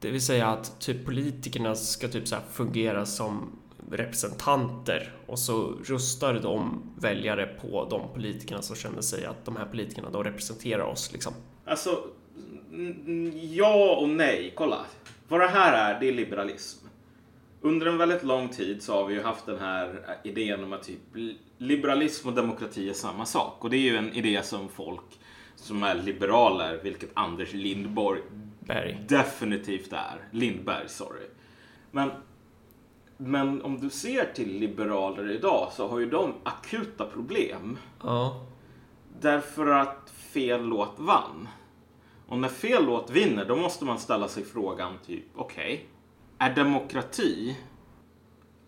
[0.00, 3.58] Det vill säga att typ politikerna ska typ så fungera som
[3.90, 9.66] representanter och så röstar de väljare på de politikerna som känner sig att de här
[9.66, 11.32] politikerna då representerar oss liksom.
[11.64, 12.04] Alltså,
[13.32, 14.52] ja och nej.
[14.56, 14.78] Kolla.
[15.28, 16.86] Vad det här är, det är liberalism
[17.66, 20.82] under en väldigt lång tid så har vi ju haft den här idén om att
[20.82, 21.00] typ
[21.58, 23.64] liberalism och demokrati är samma sak.
[23.64, 25.20] Och det är ju en idé som folk
[25.56, 28.20] som är liberaler, vilket Anders Lindborg
[28.60, 29.04] Berg.
[29.08, 30.28] definitivt är.
[30.30, 31.26] Lindberg, sorry.
[31.90, 32.10] Men,
[33.16, 37.78] men om du ser till liberaler idag så har ju de akuta problem.
[38.02, 38.46] Ja.
[39.20, 41.48] Därför att fel låt vann.
[42.28, 46.54] Och när fel låt vinner, då måste man ställa sig frågan typ, okej, okay, är
[46.54, 47.56] demokrati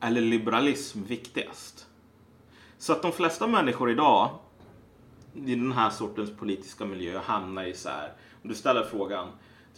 [0.00, 1.87] eller liberalism viktigast?
[2.78, 4.30] Så att de flesta människor idag
[5.34, 9.28] i den här sortens politiska miljö hamnar i så här, om du ställer frågan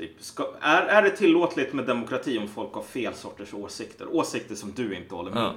[0.00, 4.16] Typ, ska, är, är det tillåtligt med demokrati om folk har fel sorters åsikter?
[4.16, 5.48] Åsikter som du inte håller med ja.
[5.48, 5.56] om.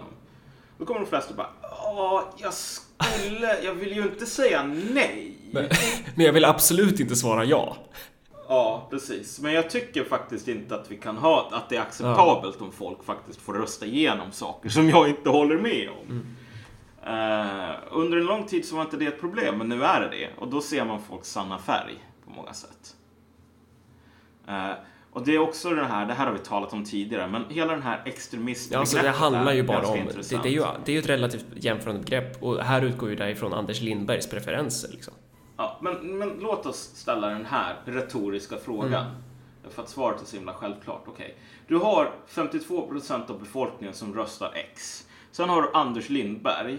[0.78, 5.38] Då kommer de flesta bara, ja, jag skulle, jag vill ju inte säga nej.
[5.52, 5.70] Men,
[6.16, 7.78] men jag vill absolut inte svara ja.
[8.48, 9.40] Ja, precis.
[9.40, 12.66] Men jag tycker faktiskt inte att vi kan ha att det är acceptabelt ja.
[12.66, 16.10] om folk faktiskt får rösta igenom saker som jag inte håller med om.
[16.10, 16.26] Mm.
[17.08, 20.10] Uh, under en lång tid så var inte det ett problem, men nu är det
[20.10, 20.30] det.
[20.38, 22.96] Och då ser man folks sanna färg på många sätt.
[24.48, 24.74] Uh,
[25.14, 27.74] och det är också det här, det här har vi talat om tidigare, men hela
[27.74, 28.74] den här extremistbegreppet.
[28.74, 31.10] Ja, alltså det handlar ju bara om, det, det, är ju, det är ju ett
[31.10, 34.90] relativt jämförande begrepp och här utgår ju därifrån Anders Lindbergs preferenser.
[34.92, 35.14] Liksom.
[35.58, 39.06] Ja, men, men låt oss ställa den här retoriska frågan.
[39.06, 39.12] Mm.
[39.70, 41.08] För att svaret är så himla självklart.
[41.08, 41.32] Okay.
[41.68, 45.08] Du har 52% av befolkningen som röstar X.
[45.32, 46.78] Sen har du Anders Lindberg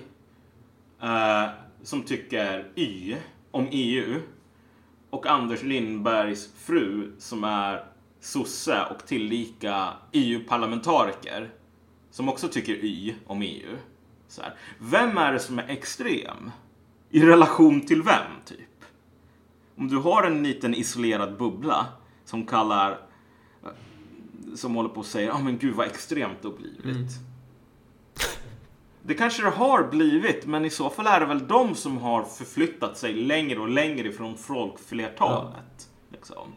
[1.02, 1.44] eh,
[1.82, 3.16] som tycker Y
[3.50, 4.20] om EU.
[5.14, 7.84] Och Anders Lindbergs fru som är
[8.20, 11.50] sosse och tillika EU-parlamentariker
[12.10, 13.76] som också tycker Y om EU.
[14.28, 14.54] Så här.
[14.78, 16.50] Vem är det som är extrem?
[17.10, 18.84] I relation till vem, typ?
[19.76, 21.86] Om du har en liten isolerad bubbla
[22.24, 23.00] som kallar
[24.54, 26.84] som håller på och säger, ja ah, men gud vad extremt det har blivit.
[26.84, 27.06] Mm.
[29.06, 32.24] Det kanske det har blivit, men i så fall är det väl de som har
[32.24, 35.54] förflyttat sig längre och längre ifrån folkflertalet.
[35.78, 36.12] Ja.
[36.12, 36.52] Liksom.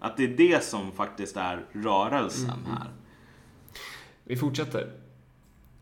[0.00, 2.76] Att det är det som faktiskt är rörelsen mm.
[2.78, 2.88] här.
[4.24, 4.92] Vi fortsätter.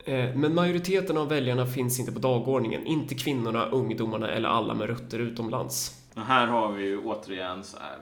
[0.05, 2.87] Eh, men majoriteten av väljarna finns inte på dagordningen.
[2.87, 6.03] Inte kvinnorna, ungdomarna eller alla med rötter utomlands.
[6.15, 7.99] Här har vi ju återigen så här,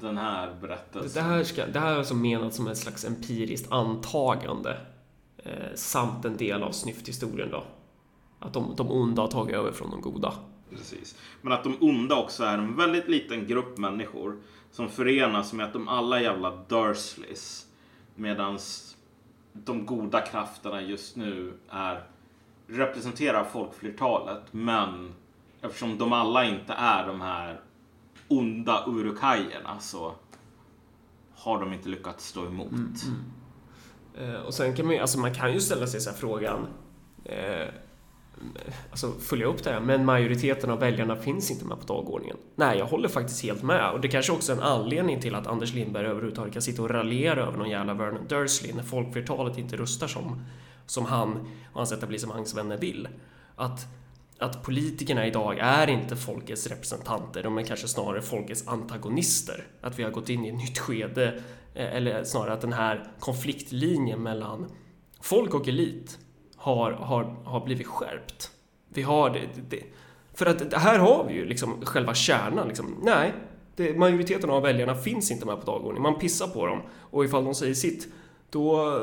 [0.00, 1.22] den här berättelsen.
[1.22, 4.76] Det här, ska, det här är alltså menat som ett slags empiriskt antagande
[5.46, 7.64] eh, samt en del av snyfthistorien då.
[8.38, 10.32] Att de, de onda har tagit över från de goda.
[10.70, 11.16] Precis.
[11.42, 14.36] Men att de onda också är en väldigt liten grupp människor
[14.70, 17.66] som förenas med att de alla jävla Dursleys
[18.14, 18.96] medans
[19.52, 22.06] de goda krafterna just nu är
[22.66, 25.14] representerar folkflertalet men
[25.60, 27.60] eftersom de alla inte är de här
[28.28, 30.14] onda urukajerna så
[31.34, 32.72] har de inte lyckats stå emot.
[32.72, 33.12] Eh,
[34.20, 36.66] Eh, och sen kan man ju, alltså man kan ju ställa sig så här frågan,
[37.24, 37.68] eh,
[38.90, 42.36] alltså följa upp det här, men majoriteten av väljarna finns inte med på dagordningen.
[42.54, 45.46] Nej, jag håller faktiskt helt med och det kanske också är en anledning till att
[45.46, 49.76] Anders Lindberg överhuvudtaget kan sitta och raljera över någon jävla Vernon Dursley när folkflertalet inte
[49.76, 50.44] röstar som,
[50.86, 51.32] som han
[51.72, 53.08] och hans etablissemangsvänner vill.
[53.56, 53.86] Att
[54.38, 59.64] att politikerna idag är inte folkets representanter, de är kanske snarare folkets antagonister.
[59.80, 61.42] Att vi har gått in i ett nytt skede,
[61.76, 64.66] Eh, eller snarare att den här konfliktlinjen mellan
[65.20, 66.18] folk och elit
[66.56, 68.50] har, har, har blivit skärpt.
[68.88, 69.82] Vi har det, det,
[70.34, 72.68] för att här har vi ju liksom själva kärnan.
[72.68, 72.94] Liksom.
[73.02, 73.32] Nej,
[73.76, 76.02] det, majoriteten av väljarna finns inte med på dagordningen.
[76.02, 78.08] Man pissar på dem och ifall de säger sitt,
[78.50, 78.98] då,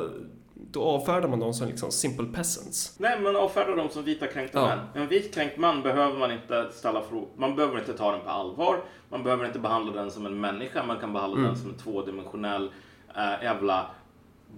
[0.71, 2.95] då avfärdar man dem som liksom simple peasants.
[2.99, 4.67] Nej, man avfärdar dem som vita kränkta Ja.
[4.67, 4.79] män.
[4.93, 7.27] En vit kränkt man behöver man inte ställa frågor.
[7.37, 8.81] Man behöver inte ta den på allvar.
[9.09, 10.83] Man behöver inte behandla den som en människa.
[10.85, 12.71] Man kan behandla den som en tvådimensionell
[13.15, 13.85] äh, jävla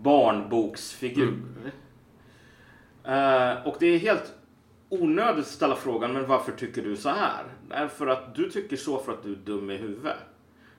[0.03, 1.33] barnboksfigur.
[3.03, 4.33] Eh, och det är helt
[4.89, 7.43] onödigt att ställa frågan, men varför tycker du så här?
[7.69, 10.17] Det är för att du tycker så för att du är dum i huvudet.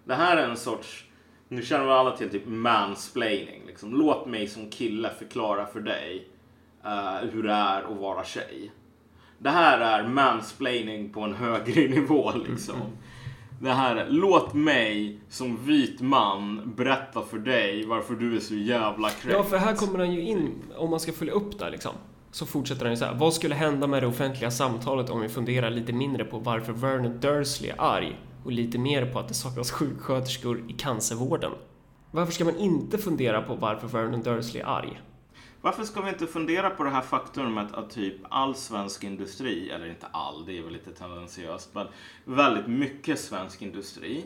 [0.04, 1.05] Det här är en sorts,
[1.48, 3.62] nu känner vi alla till typ mansplaining.
[3.66, 3.94] Liksom.
[3.94, 6.28] Låt mig som kille förklara för dig
[6.84, 8.72] eh, hur det är att vara tjej.
[9.38, 12.76] Det här är mansplaining på en högre nivå liksom.
[13.60, 18.54] Det här är, låt mig som vit man berätta för dig varför du är så
[18.54, 19.36] jävla kränkt.
[19.36, 21.92] Ja, för här kommer han ju in, om man ska följa upp där liksom.
[22.30, 23.14] Så fortsätter han ju så här.
[23.14, 27.20] Vad skulle hända med det offentliga samtalet om vi funderar lite mindre på varför Vernon
[27.20, 31.52] Dursley är arg och lite mer på att det saknas sjuksköterskor i cancervården?
[32.10, 35.02] Varför ska man inte fundera på varför Vernon Dursley är arg?
[35.60, 39.88] Varför ska vi inte fundera på det här faktumet att typ all svensk industri, eller
[39.88, 41.86] inte all, det är väl lite tendensiöst, men
[42.24, 44.24] väldigt mycket svensk industri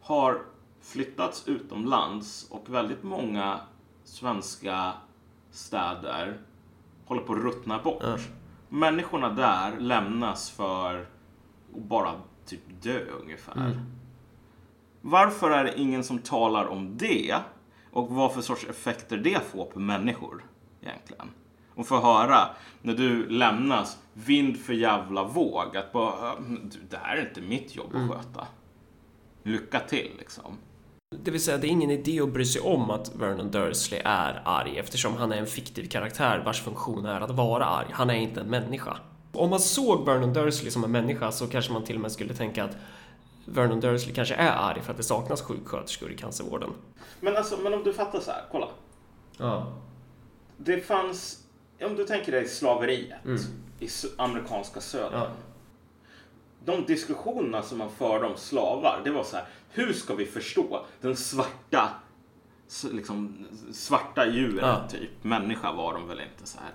[0.00, 0.42] har
[0.80, 3.60] flyttats utomlands och väldigt många
[4.04, 4.92] svenska
[5.50, 6.38] städer
[7.04, 8.02] håller på att ruttna bort.
[8.02, 8.18] Ja.
[8.68, 12.12] Människorna där lämnas för att bara
[12.48, 13.54] typ dö ungefär.
[15.00, 17.34] Varför är det ingen som talar om det?
[17.92, 20.44] Och vad för sorts effekter det får på människor
[20.82, 21.30] egentligen?
[21.74, 22.48] Och få höra
[22.82, 27.40] när du lämnas vind för jävla våg att bara, "Äh, du, det här är inte
[27.40, 28.46] mitt jobb att sköta.
[29.42, 30.58] Lycka till liksom.
[31.24, 34.42] Det vill säga, det är ingen idé att bry sig om att Vernon Dursley är
[34.44, 37.86] arg eftersom han är en fiktiv karaktär vars funktion är att vara arg.
[37.92, 38.96] Han är inte en människa.
[39.38, 42.34] Om man såg Vernon Dursley som en människa så kanske man till och med skulle
[42.34, 42.76] tänka att
[43.44, 46.70] Vernon Dursley kanske är arg för att det saknas sjuksköterskor i cancervården.
[47.20, 48.68] Men alltså, men om du fattar så här, kolla.
[49.38, 49.72] Ja.
[50.56, 51.42] Det fanns,
[51.82, 53.18] om du tänker dig slaveriet
[53.80, 55.20] i s- amerikanska södern.
[55.20, 55.28] Ja.
[56.64, 60.86] De diskussionerna som man förde om slavar, det var så här, hur ska vi förstå
[61.00, 61.88] den svarta,
[62.92, 64.88] liksom, svarta djuret, Ja.
[64.88, 65.10] typ.
[65.24, 66.72] Människa var de väl inte så här.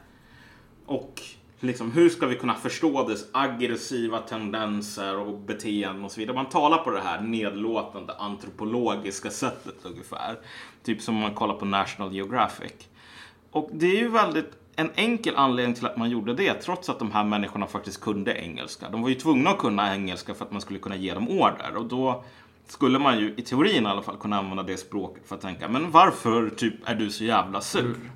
[0.86, 1.22] Och
[1.64, 6.36] liksom, hur ska vi kunna förstå dess aggressiva tendenser och beteenden och så vidare.
[6.36, 10.40] Man talar på det här nedlåtande antropologiska sättet ungefär.
[10.84, 12.74] Typ som om man kollar på National Geographic.
[13.52, 17.00] Och det är ju väldigt en enkel anledning till att man gjorde det, trots att
[17.00, 18.90] de här människorna faktiskt kunde engelska.
[18.90, 21.76] De var ju tvungna att kunna engelska för att man skulle kunna ge dem order.
[21.76, 22.24] Och då
[22.68, 25.70] skulle man ju i teorin i alla fall kunna använda det språket för att tänka,
[25.70, 28.12] men varför typ är du så jävla sur?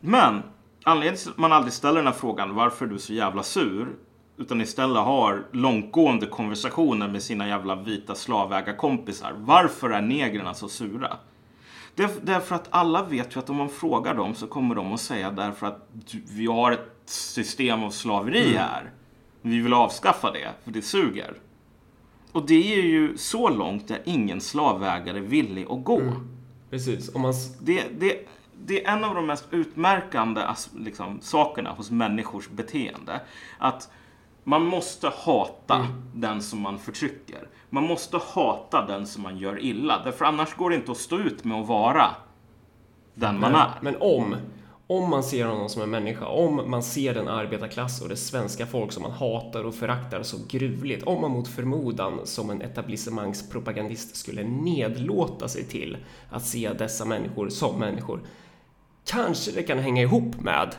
[0.00, 0.42] Men
[0.84, 3.88] anledningen till att man aldrig ställer den här frågan, varför är du så jävla sur?
[4.36, 9.34] Utan istället har långtgående konversationer med sina jävla vita slavägarkompisar.
[9.36, 11.16] Varför är negrerna så sura?
[11.94, 14.92] Det är därför att alla vet ju att om man frågar dem så kommer de
[14.92, 15.88] att säga därför att
[16.30, 18.90] vi har ett system av slaveri här.
[19.42, 21.34] Vi vill avskaffa det, för det suger.
[22.32, 26.02] Och det är ju så långt där ingen slavägare är villig att gå.
[26.70, 27.14] Precis.
[27.14, 27.34] Om man...
[27.60, 28.26] Det, det,
[28.66, 30.40] det är en av de mest utmärkande
[30.76, 33.20] liksom, sakerna hos människors beteende.
[33.58, 33.88] Att
[34.44, 37.48] man måste hata den som man förtrycker.
[37.70, 40.00] Man måste hata den som man gör illa.
[40.04, 42.10] Därför annars går det inte att stå ut med att vara
[43.14, 43.70] den man är.
[43.80, 44.36] Men om,
[44.86, 48.66] om man ser honom som en människa, om man ser den arbetarklass och det svenska
[48.66, 54.16] folk som man hatar och föraktar så gruvligt, om man mot förmodan som en etablissemangspropagandist
[54.16, 55.96] skulle nedlåta sig till
[56.30, 58.20] att se dessa människor som människor,
[59.04, 60.74] kanske det kan hänga ihop med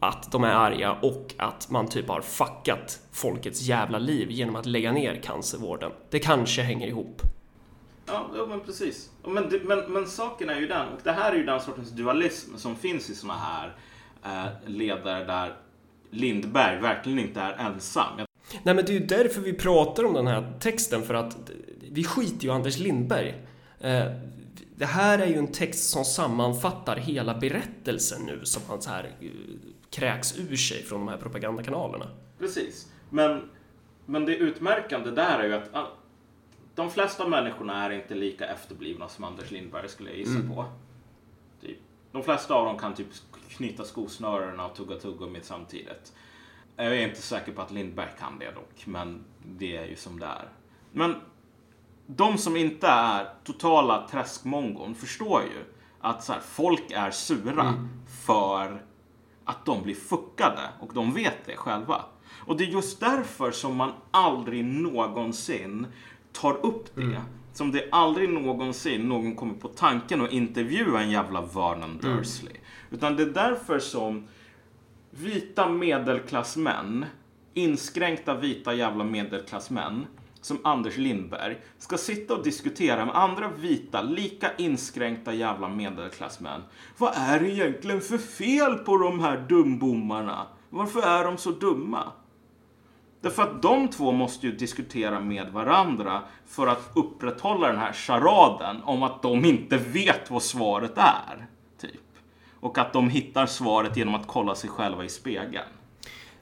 [0.00, 4.66] att de är arga och att man typ har fuckat folkets jävla liv genom att
[4.66, 5.92] lägga ner cancervården.
[6.10, 7.22] Det kanske hänger ihop.
[8.06, 9.10] Ja, ja men precis.
[9.24, 12.56] Men, men, men saken är ju den, och det här är ju den sortens dualism
[12.56, 13.76] som finns i såna här
[14.24, 15.56] eh, ledare där
[16.10, 18.16] Lindberg verkligen inte är ensam.
[18.62, 21.36] Nej men det är ju därför vi pratar om den här texten för att
[21.90, 23.34] vi skiter ju i Anders Lindberg.
[23.80, 24.06] Eh,
[24.82, 29.16] det här är ju en text som sammanfattar hela berättelsen nu som han så här
[29.20, 29.28] eh,
[29.90, 32.08] kräks ur sig från de här propagandakanalerna.
[32.38, 32.92] Precis.
[33.10, 33.50] Men,
[34.06, 35.88] men det utmärkande där är ju att ah,
[36.74, 40.64] de flesta människorna är inte lika efterblivna som Anders Lindberg skulle jag gissa på.
[41.60, 41.78] Typ.
[42.12, 43.08] De flesta av dem kan typ
[43.48, 46.12] knyta skosnörena och tugga tuggummi samtidigt.
[46.76, 50.20] Jag är inte säker på att Lindberg kan det dock, men det är ju som
[50.20, 50.48] det är.
[50.92, 51.14] Men
[52.16, 55.64] de som inte är totala träskmongon förstår ju
[56.00, 57.74] att så här, folk är sura
[58.26, 58.82] för
[59.44, 62.04] att de blir fuckade och de vet det själva.
[62.46, 65.86] Och det är just därför som man aldrig någonsin
[66.32, 67.22] tar upp det.
[67.52, 72.56] Som det aldrig någonsin någon kommer på tanken att intervjua en jävla Vernon Dursley.
[72.90, 74.28] Utan det är därför som
[75.10, 77.04] vita medelklassmän,
[77.54, 80.06] inskränkta vita jävla medelklassmän,
[80.42, 86.62] som Anders Lindberg, ska sitta och diskutera med andra vita, lika inskränkta jävla medelklassmän.
[86.98, 90.46] Vad är det egentligen för fel på de här dumbommarna?
[90.70, 92.12] Varför är de så dumma?
[93.20, 98.82] Därför att de två måste ju diskutera med varandra för att upprätthålla den här charaden
[98.82, 101.46] om att de inte vet vad svaret är.
[101.80, 102.00] Typ.
[102.60, 105.68] Och att de hittar svaret genom att kolla sig själva i spegeln.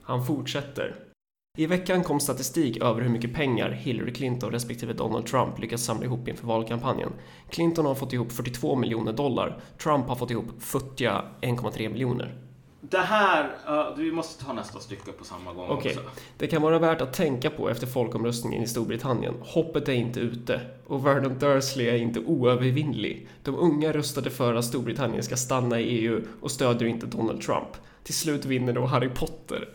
[0.03, 1.09] Han fortsätter.
[1.57, 6.05] I veckan kom statistik över hur mycket pengar Hillary Clinton respektive Donald Trump lyckats samla
[6.05, 7.12] ihop inför valkampanjen.
[7.48, 12.34] Clinton har fått ihop 42 miljoner dollar, Trump har fått ihop futtiga 1,3 miljoner.
[12.80, 16.11] Det här, uh, vi måste ta nästa stycke på samma gång Okej, också.
[16.38, 19.34] det kan vara värt att tänka på efter folkomröstningen i Storbritannien.
[19.40, 23.28] Hoppet är inte ute och Vernon Dursley är inte oövervinnlig.
[23.42, 27.68] De unga röstade för att Storbritannien ska stanna i EU och stödjer inte Donald Trump.
[28.05, 29.68] Till slut vinner då Harry Potter.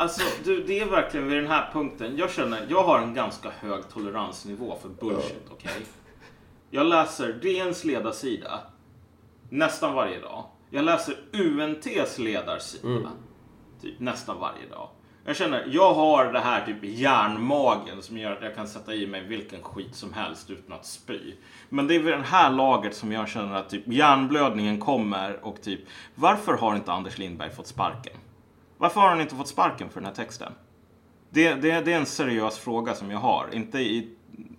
[0.00, 2.16] Alltså, du, det är verkligen vid den här punkten.
[2.16, 5.86] Jag känner, jag har en ganska hög toleransnivå för bullshit, okej?
[6.70, 8.60] Jag läser DNs ledarsida
[9.48, 10.44] nästan varje dag.
[10.70, 13.10] Jag läser UNTs ledarsida
[13.82, 14.88] typ nästan varje dag.
[15.24, 19.06] Jag känner, jag har det här typ järnmagen som gör att jag kan sätta i
[19.06, 21.34] mig vilken skit som helst utan att spy.
[21.68, 25.62] Men det är vid den här laget som jag känner att typ hjärnblödningen kommer och
[25.62, 25.80] typ
[26.14, 28.16] varför har inte Anders Lindberg fått sparken?
[28.80, 30.52] Varför har han inte fått sparken för den här texten?
[31.30, 33.48] Det, det, det är en seriös fråga som jag har.
[33.52, 34.08] Inte i,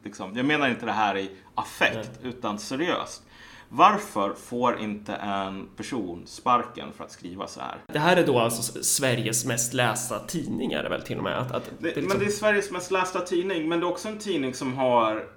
[0.03, 3.23] liksom, jag menar inte det här i affekt, utan seriöst.
[3.69, 7.77] Varför får inte en person sparken för att skriva så här?
[7.87, 11.37] Det här är då alltså Sveriges mest lästa tidning är det väl till och med?
[11.37, 14.07] Att, att Det, liksom- Men det är Sveriges mest lästa tidning, men det är också
[14.09, 15.27] en tidning som har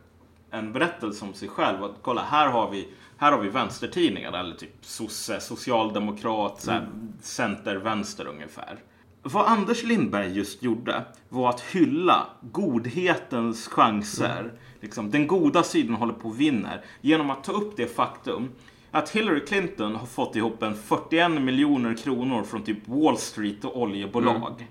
[0.54, 1.84] en berättelse om sig själv.
[1.84, 6.88] Att kolla, här har vi, här har vi vänstertidningar, eller typ sosse, socialdemokrat, så här,
[7.20, 8.78] center, vänster ungefär.
[9.22, 14.52] Vad Anders Lindberg just gjorde var att hylla godhetens chanser.
[14.80, 18.50] Liksom, den goda sidan håller på att vinna genom att ta upp det faktum
[18.90, 23.82] att Hillary Clinton har fått ihop en 41 miljoner kronor från typ Wall Street och
[23.82, 24.68] oljebolag.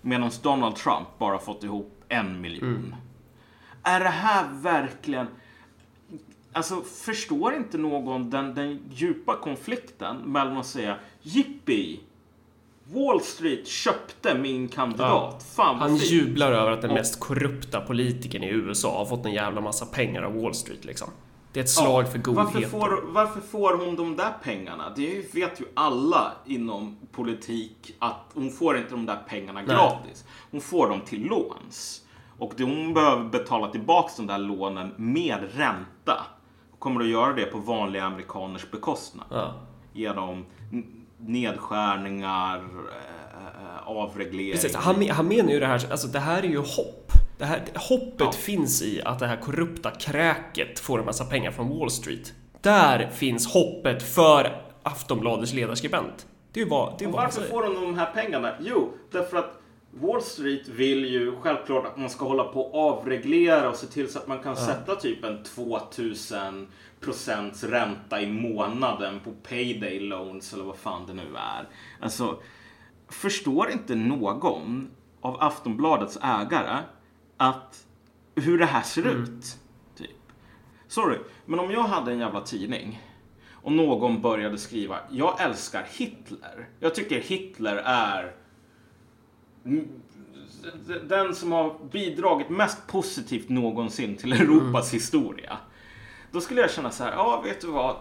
[0.00, 2.94] Medan Donald Trump bara fått ihop en miljon.
[3.82, 5.26] Är det här verkligen...
[6.52, 12.00] Alltså, förstår inte någon den, den djupa konflikten mellan att säga Jippi!
[12.84, 15.46] Wall Street köpte min kandidat.
[15.54, 19.26] Fan vad Han fint." jublar över att den mest korrupta politikern i USA har fått
[19.26, 21.08] en jävla massa pengar av Wall Street liksom.
[21.52, 22.70] Det är ett slag för varför godheten.
[22.70, 24.92] får, varför får hon de där pengarna?
[24.96, 30.24] Det vet ju alla inom politik att hon får inte de där pengarna gratis.
[30.50, 32.01] Hon får dem till låns.
[32.42, 36.26] Och hon behöver betala tillbaka de där lånen med ränta.
[36.72, 39.26] Och kommer att göra det på vanliga amerikaners bekostnad.
[39.30, 39.54] Ja.
[39.92, 40.44] Genom
[41.18, 44.52] nedskärningar, eh, eh, avregleringar.
[44.52, 47.12] Precis, han, han menar ju det här, alltså det här är ju hopp.
[47.38, 48.32] Det här, hoppet Ja.
[48.32, 52.32] finns i att det här korrupta kräket får en massa pengar från Wall Street.
[52.60, 56.26] Där finns hoppet för Aftonbladets ledarskribent.
[56.52, 58.54] Det är ju vad, det är varför får de de här pengarna?
[58.60, 59.61] Jo, därför att
[59.94, 64.12] Wall Street vill ju självklart att man ska hålla på och avreglera och se till
[64.12, 66.68] så att man kan sätta typ en 2000
[67.00, 71.68] procents ränta i månaden på payday loans eller vad fan det nu är.
[72.00, 72.40] Alltså,
[73.08, 74.90] förstår inte någon
[75.20, 76.78] av Aftonbladets ägare
[77.36, 77.86] att
[78.34, 79.58] hur det här ser ut?
[79.96, 80.10] Typ.
[80.88, 83.02] Sorry, men om jag hade en jävla tidning
[83.50, 86.68] och någon började skriva Jag älskar Hitler.
[86.80, 88.41] Jag tycker Hitler är
[91.08, 95.56] den som har bidragit mest positivt någonsin till Europas historia.
[96.30, 97.96] Då skulle jag känna så här, ja vet du vad?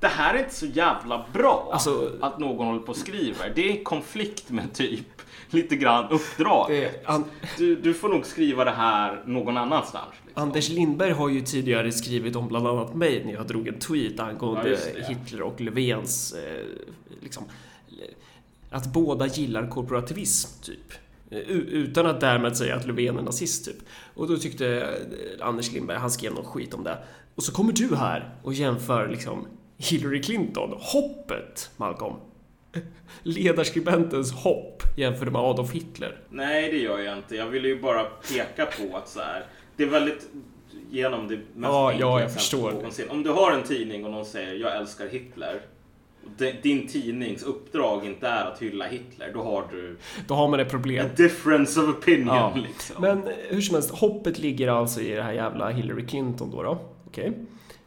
[0.00, 3.52] det här är inte så jävla bra Alltså- att någon håller på och skriver.
[3.54, 6.66] Det är konflikt med typ lite grann uppdrag.
[6.68, 7.24] Det, an,
[7.58, 10.14] Du, du får nog skriva det här någon annanstans.
[10.26, 10.42] Liksom.
[10.42, 14.20] Anders Lindberg har ju tidigare skrivit om bland annat mig när jag drog en tweet
[14.20, 15.06] angående Ja.
[15.08, 16.64] Hitler och Löfvens eh,
[17.20, 17.44] liksom,
[18.74, 20.92] att båda gillar korporativism, typ.
[21.48, 23.76] Utan att därmed säga att Löfven är nazist, typ.
[24.14, 24.66] Och då tyckte
[25.40, 26.98] eh, Anders Lindberg, han skrev någon skit om det.
[27.34, 29.46] Och så kommer du här och jämför liksom
[29.76, 32.14] Hillary Clinton, hoppet, Malcolm.
[33.22, 36.18] Ledarskribentens hopp jämfört med Adolf Hitler.
[36.30, 37.36] Nej, det gör jag inte.
[37.36, 39.44] Jag ville ju bara peka på att så här,
[39.76, 40.28] det är väldigt
[40.90, 42.72] genom det mest Ja, enkla ja, jag förstår.
[42.72, 43.08] någonsin.
[43.10, 45.60] Om du har en tidning och någon säger jag älskar Hitler.
[46.62, 49.30] Din tidnings uppdrag inte är att hylla Hitler.
[49.34, 49.96] Då har du
[50.26, 51.06] Då har man ett problem.
[51.06, 52.26] a difference of opinion.
[52.26, 52.52] Ja.
[52.56, 52.96] Liksom.
[53.02, 56.62] Men eh, hur som helst, hoppet ligger alltså i det här jävla Hillary Clinton då.
[56.62, 56.78] då.
[57.06, 57.32] Okej.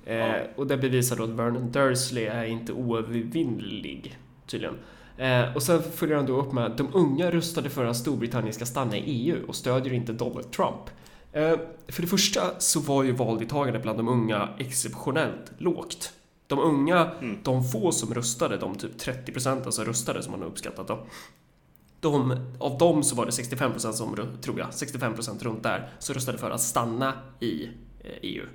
[0.06, 0.34] Eh, Ja.
[0.56, 4.18] Och det bevisar då att Vernon Dursley är inte oövervinnlig,
[4.48, 4.76] tydligen.
[5.18, 8.54] Eh, och sen följer han då upp med att de unga röstade för att Storbritannien
[8.54, 10.90] ska stanna i EU och stödjer inte Donald Trump.
[11.34, 11.54] Eh,
[11.88, 16.14] för det första så var ju valdeltagandet bland de unga exceptionellt lågt.
[16.48, 17.38] De unga, Mm.
[17.44, 21.06] de få som röstade, de typ 30 procenten som röstade som man har uppskattat då.
[22.00, 25.90] De, av dem så var det 65 procent som, tror jag, 65 procent runt där,
[26.00, 27.64] som röstade för att stanna i
[28.04, 28.46] eh, EU.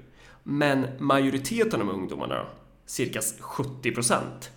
[0.42, 2.46] Men majoriteten av ungdomarna då,
[2.86, 4.50] cirka 70 procent,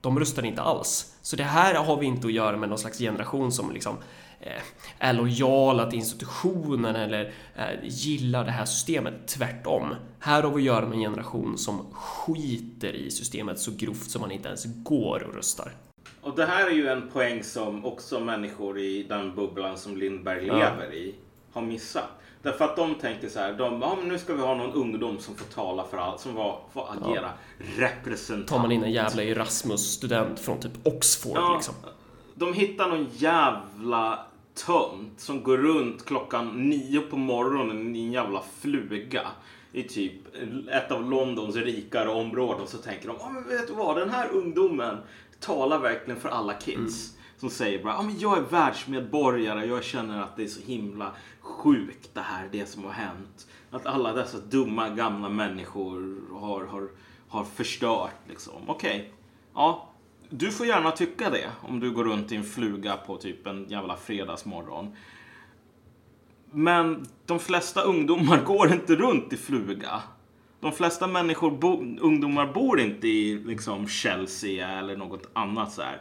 [0.00, 1.14] de röstade inte alls.
[1.22, 3.96] Så det här har vi inte att göra med någon slags generation som liksom
[4.98, 9.28] är lojala till institutionen eller eh, gillar det här systemet.
[9.28, 9.94] Tvärtom.
[10.18, 14.20] Här har vi att göra med en generation som skiter i systemet så grovt som
[14.20, 15.72] man inte ens går och röstar.
[16.20, 20.40] Och det här är ju en poäng som också människor i den bubblan som Lindberg
[20.40, 21.14] lever i
[21.52, 22.08] har missat.
[22.42, 25.18] Därför att de tänker så här, de, ja, men nu ska vi ha någon ungdom
[25.18, 27.30] som får tala för allt, som var, får agera
[27.76, 28.48] representant.
[28.48, 31.74] Tar man in en jävla Erasmus-student från typ Oxford Ja, liksom.
[32.34, 38.42] De hittar någon jävla tönt som går runt klockan nio på morgonen i en jävla
[38.60, 39.26] fluga
[39.72, 40.12] i typ
[40.70, 44.28] ett av Londons rikare områden så tänker de, ja men vet du vad, den här
[44.32, 44.98] ungdomen
[45.40, 47.16] talar verkligen för alla kids.
[47.36, 51.12] Som säger bara, ja men jag är världsmedborgare, jag känner att det är så himla
[51.40, 53.46] sjukt det här, det som har hänt.
[53.70, 56.88] Att alla dessa dumma gamla människor har, har,
[57.28, 58.62] har förstört liksom.
[58.66, 59.12] Okej,
[59.54, 59.91] ja,
[60.32, 63.66] du får gärna tycka det om du går runt i en fluga på typ en
[63.68, 64.96] jävla fredagsmorgon.
[66.50, 70.02] Men de flesta ungdomar går inte runt i fluga.
[70.60, 76.00] De flesta människor, bo, ungdomar bor inte i liksom Chelsea eller något annat så här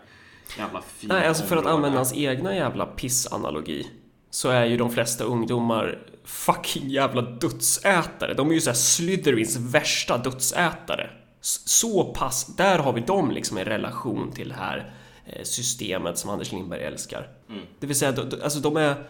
[0.57, 3.87] jävla fint Nej, alltså för att använda hans egna jävla pissanalogi
[4.29, 8.33] så är ju de flesta ungdomar fucking jävla dödsätare.
[8.33, 11.09] De är ju såhär Slytherins värsta dödsätare.
[11.41, 14.93] Så pass, där har vi dem liksom i relation till det här
[15.25, 17.29] eh, systemet som Anders Lindberg älskar.
[17.49, 17.61] Mm.
[17.79, 19.09] Det vill säga, alltså de är,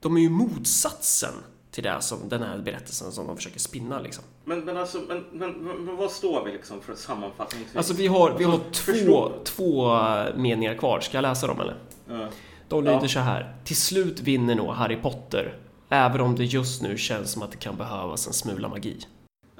[0.00, 1.34] de är ju motsatsen
[1.70, 4.24] till det som den här berättelsen som de försöker spinna liksom.
[4.44, 5.52] Men, men alltså, men, men,
[5.84, 7.76] men, vad står vi liksom för sammanfattningsvis?
[7.76, 9.96] Alltså vi har, vi har Alltså, två, två
[10.36, 11.76] meningar kvar, ska jag läsa dem eller?
[12.08, 12.28] Ja.
[12.68, 13.08] De lyder Ja.
[13.08, 13.56] så här.
[13.64, 15.56] Till slut vinner nog Harry Potter.
[15.88, 18.96] Även om det just nu känns som att det kan behövas en smula magi.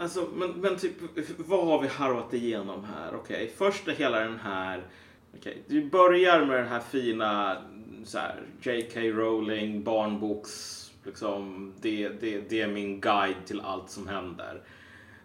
[0.03, 0.95] Alltså, men, men typ,
[1.37, 3.15] vad har vi harvat igenom här?
[3.15, 4.83] Okej, först är hela den här...
[5.39, 7.57] Okej, vi börjar med den här fina
[8.05, 9.01] så här, J.K.
[9.01, 10.79] Rowling, barnboks...
[11.05, 14.63] Liksom, det, det, det är min guide till allt som händer.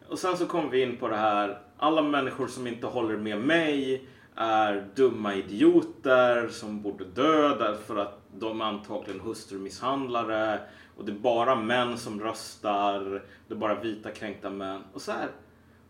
[0.09, 3.41] Och sen så kom vi in på det här, alla människor som inte håller med
[3.41, 10.59] mig är dumma idioter som borde dö därför att de är antagligen hustrumisshandlare
[10.97, 14.83] och det är bara män som röstar, det är bara vita kränkta män.
[14.93, 15.29] Och så här,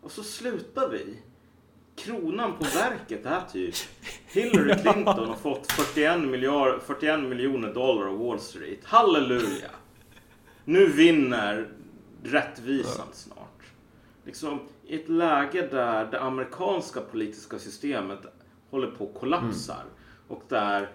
[0.02, 1.22] och så slutar vi.
[1.96, 3.74] Kronan på verket är typ
[4.26, 8.84] Hillary Clinton har fått 41, miljard, 41 miljoner dollar av Wall Street.
[8.84, 9.70] Halleluja!
[10.64, 11.68] Nu vinner
[12.22, 13.62] rättvisan snart.
[14.24, 18.20] Liksom, I ett läge där det amerikanska politiska systemet
[18.70, 19.84] håller på att kollapsar
[20.28, 20.88] och där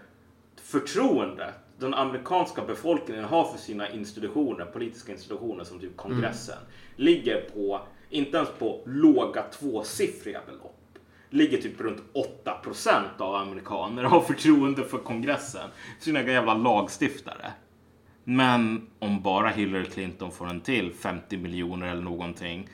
[0.56, 6.58] förtroendet den amerikanska befolkningen har för sina institutioner, politiska institutioner som typ kongressen,
[6.96, 10.80] ligger på, inte ens på låga tvåsiffriga belopp.
[11.30, 12.04] Ligger typ runt
[12.44, 15.70] 8% av amerikaner har förtroende för kongressen,
[16.00, 17.52] sina jävla lagstiftare.
[18.24, 22.70] Men om bara Hillary Clinton får en till 50 miljoner eller någonting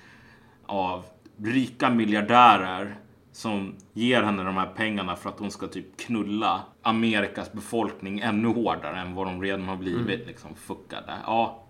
[0.66, 1.06] av
[1.38, 2.96] rika miljardärer
[3.40, 8.48] som ger henne de här pengarna för att hon ska typ knulla Amerikas befolkning ännu
[8.48, 11.14] hårdare än vad de redan har blivit liksom fuckade.
[11.26, 11.64] Ja,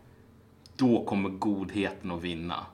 [0.75, 2.65] då kommer godheten att vinna.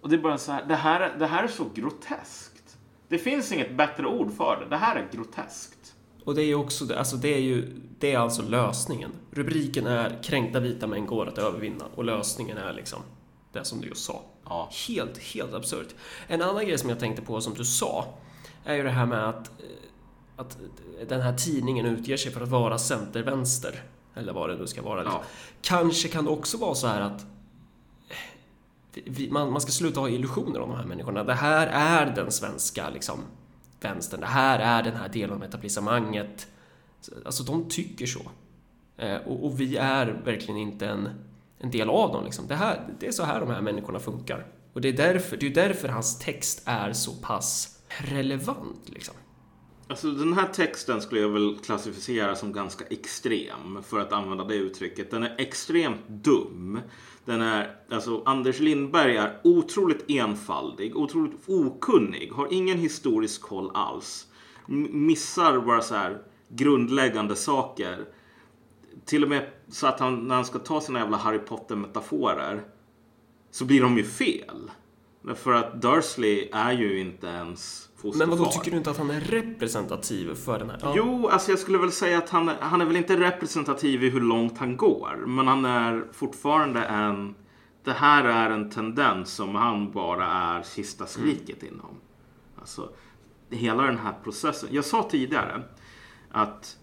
[0.00, 2.78] Och det är bara så här, det här, det här är så groteskt.
[3.08, 4.66] Det finns inget bättre ord för det.
[4.68, 5.94] Det här är groteskt.
[6.24, 9.10] Och det är ju också alltså det är ju, det är alltså lösningen.
[9.30, 13.00] Rubriken är kränkta vita män går att övervinna och lösningen är liksom
[13.52, 14.22] det som du just sa.
[14.52, 14.68] Ja.
[14.88, 15.94] Helt, helt absurt.
[16.26, 18.06] En annan grej som jag tänkte på som du sa
[18.64, 19.64] är ju det här med att, eh,
[20.36, 20.58] att
[21.08, 23.82] den här tidningen utger sig för att vara center-vänster.
[24.14, 25.02] Eller vad det nu ska vara.
[25.02, 25.20] Liksom.
[25.20, 25.28] Ja.
[25.62, 27.20] Kanske kan det också vara så här att
[28.08, 31.24] eh, vi, man, man ska sluta ha illusioner om de här människorna.
[31.24, 33.20] Det här är den svenska liksom,
[33.80, 34.20] vänstern.
[34.20, 36.46] Det här är den här delen av etablissemanget.
[37.24, 38.22] Alltså, de tycker så.
[38.96, 41.08] Eh, och, och vi är verkligen inte en,
[41.62, 42.24] en del av dem.
[42.24, 42.46] Liksom.
[42.46, 44.46] Det, här, det är så här de här människorna funkar.
[44.72, 48.82] Och det är därför, det är därför hans text är så pass relevant.
[48.86, 49.14] Liksom.
[49.88, 54.54] Alltså den här texten skulle jag väl klassificera som ganska extrem, för att använda det
[54.54, 55.10] uttrycket.
[55.10, 56.80] Den är extremt dum.
[57.24, 64.26] Den är, alltså Anders Lindberg är otroligt enfaldig, otroligt okunnig, har ingen historisk koll alls.
[64.68, 68.04] M- missar bara så här grundläggande saker.
[69.04, 72.62] Till och med så att han, när han ska ta sina jävla Harry Potter-metaforer,
[73.50, 74.70] så blir de ju fel.
[75.34, 78.26] För att Dursley är ju inte ens fosterfar.
[78.26, 80.78] Men vad då tycker du inte att han är representativ för den här?
[80.82, 80.94] Ja.
[80.96, 84.20] Jo, alltså jag skulle väl säga att han, han är väl inte representativ i hur
[84.20, 85.24] långt han går.
[85.26, 87.34] Men han är fortfarande en...
[87.84, 91.96] Det här är en tendens som han bara är sista skriket inom.
[92.60, 92.90] Alltså,
[93.50, 94.68] hela den här processen.
[94.72, 95.62] Jag sa tidigare
[96.30, 96.76] att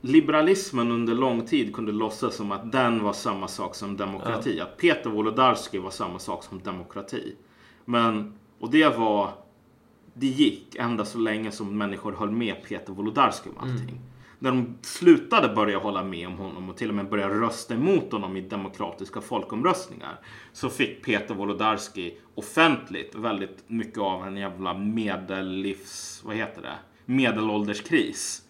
[0.00, 4.60] liberalismen under lång tid kunde låtsas som att den var samma sak som demokrati.
[4.60, 7.34] Att Peter Wolodarski var samma sak som demokrati.
[7.84, 9.30] Men, och det var
[10.14, 14.00] det gick ända så länge som människor höll med Peter Wolodarski om allting.
[14.38, 18.12] När de slutade börja hålla med om honom och till och med började rösta emot
[18.12, 20.20] honom i demokratiska folkomröstningar
[20.52, 26.22] så fick Peter Wolodarski offentligt väldigt mycket av en jävla medellivs...
[26.24, 26.78] Vad heter det?
[27.04, 28.47] Medelålderskris.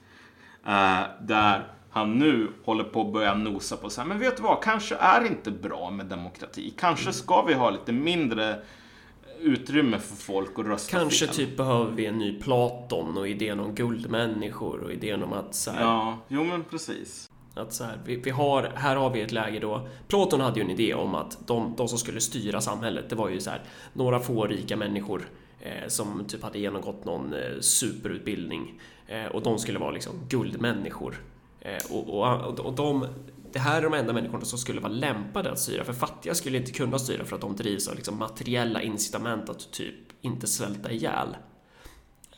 [0.68, 4.42] Eh, där han nu håller på att börja nosa på så här, men vet du
[4.42, 6.74] vad, kanske är det inte bra med demokrati.
[6.78, 8.58] Kanske ska vi ha lite mindre
[9.40, 11.34] utrymme för folk att rösta Kanske fel.
[11.34, 15.70] typ behöver vi en ny Platon och idén om guldmänniskor och idén om att så
[15.70, 17.30] här, Ja, jo men precis.
[17.54, 20.64] att så här, vi, vi har, här har vi ett läge då Platon hade ju
[20.64, 23.62] en idé om att de, de som skulle styra samhället, det var ju så här
[23.92, 25.28] några få rika människor
[25.60, 31.22] eh, som typ hade genomgått någon eh, superutbildning Eh, och de skulle vara liksom guldmänniskor.
[31.60, 33.06] Eh, och, och, och de,
[33.52, 36.58] det här är de enda människorna som skulle vara lämpade att styra, för fattiga skulle
[36.58, 40.90] inte kunna styra för att de drivs av liksom materiella incitament att typ inte svälta
[40.90, 41.36] ihjäl.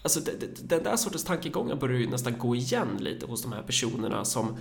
[0.03, 0.21] Alltså
[0.63, 4.57] den där sortens tankegångar börjar ju nästan gå igen lite hos de här personerna som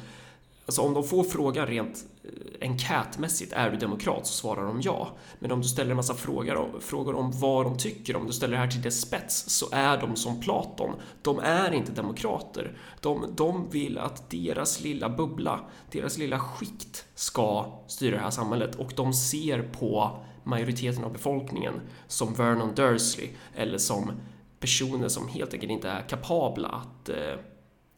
[0.70, 4.28] Alltså om de får frågan rent eh, enkätmässigt, är du demokrat?
[4.28, 5.08] Så svarar de ja.
[5.40, 8.34] Men om du ställer en massa frågor om, frågor om vad de tycker, om du
[8.34, 10.96] ställer det här till dess spets, så är de som Platon.
[11.22, 12.78] De är inte demokrater.
[13.02, 15.60] De, de vill att deras lilla bubbla,
[15.92, 21.74] deras lilla skikt ska styra det här samhället och de ser på majoriteten av befolkningen
[22.08, 24.12] som Vernon Dursley eller som
[24.60, 27.40] personer som helt enkelt inte är kapabla att eh,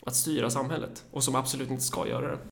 [0.06, 2.51] att styra samhället och som absolut inte ska göra det.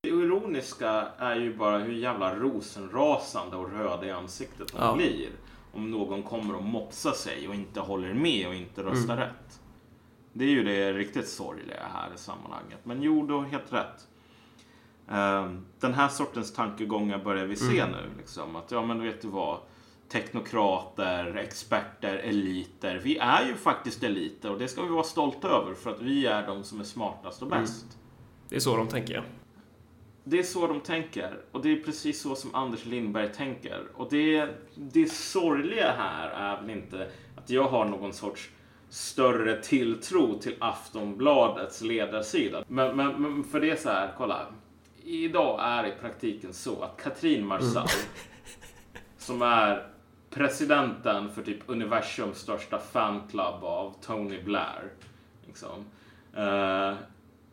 [0.60, 4.94] Ironiska är ju bara hur jävla rosenrasande och röda i ansiktet de Ja.
[4.96, 5.30] blir.
[5.74, 9.26] Om någon kommer och mopsar sig och inte håller med och inte röstar Mm.
[9.26, 9.60] rätt.
[10.34, 12.80] Det är ju det riktigt sorgliga här i sammanhanget.
[12.84, 14.08] Men jo, du har helt rätt.
[15.10, 17.92] Ehm, Den här sortens tankegångar börjar vi se Mm.
[17.92, 18.10] nu.
[18.18, 18.56] Liksom.
[18.56, 19.58] Att ja, men vet du vad?
[20.12, 22.96] Teknokrater, experter, eliter.
[23.04, 26.26] Vi är ju faktiskt eliter och det ska vi vara stolta över för att vi
[26.26, 27.62] är de som är smartast och Mm.
[27.62, 27.86] bäst.
[28.50, 29.24] Det är så de tänker jag.
[30.30, 33.84] Det är så de tänker och det är precis så som Anders Lindberg tänker.
[33.96, 38.50] Och det, det sorgliga här är väl inte att jag har någon sorts
[38.90, 42.64] större tilltro till Aftonbladets ledarsida.
[42.68, 44.46] Men, men, men för det är så här, kolla.
[45.04, 47.88] Idag är i praktiken så att Katrin Marsall,
[49.18, 49.88] som är
[50.30, 54.92] presidenten för typ universums största fanclub av Tony Blair,
[55.48, 55.86] liksom,
[56.36, 56.94] eh,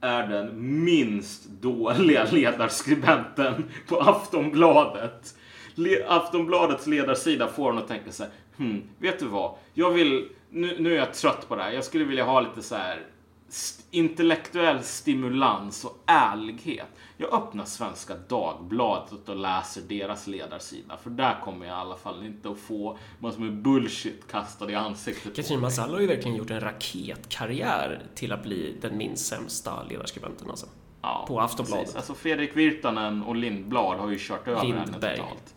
[0.07, 0.50] är den
[0.84, 5.34] minst dåliga ledarskribenten på Aftonbladet.
[5.74, 9.54] Le- Aftonbladets ledarsida får honom att tänka så här, hmm, vet du vad?
[9.74, 11.72] Jag vill, nu, nu är jag trött på det här.
[11.72, 13.00] Jag skulle vilja ha lite så här
[13.49, 16.86] st- intellektuell stimulans och ärlighet.
[17.16, 20.97] Jag öppnar Svenska Dagbladet och läser deras ledarsida.
[20.97, 24.74] För där kommer jag i alla fall inte att få massor med bullshit kastad i
[24.74, 25.62] ansiktet Katrin mig.
[25.62, 30.66] Marsall har ju verkligen gjort en raketkarriär till att bli den minst sämsta ledarskribenten alltså.
[31.03, 31.80] Ja, på Aftonbladet.
[31.84, 31.97] precis.
[31.97, 35.55] Alltså Fredrik Virtanen och Lindblad har ju kört över henne totalt.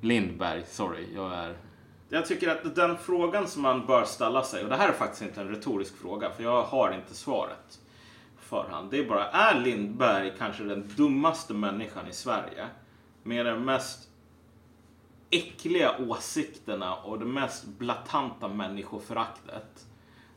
[0.00, 1.06] Lindberg, sorry.
[1.14, 1.56] Jag är
[2.10, 5.22] jag tycker att den frågan som man bör ställa sig, och det här är faktiskt
[5.22, 7.80] inte en retorisk fråga, för jag har inte svaret
[8.50, 8.90] förhand.
[8.90, 12.66] Det är bara, är Lindberg kanske den dummaste människan i Sverige?
[13.22, 14.08] Med de mest
[15.30, 19.86] äckliga åsikterna och det mest blatanta människoföraktet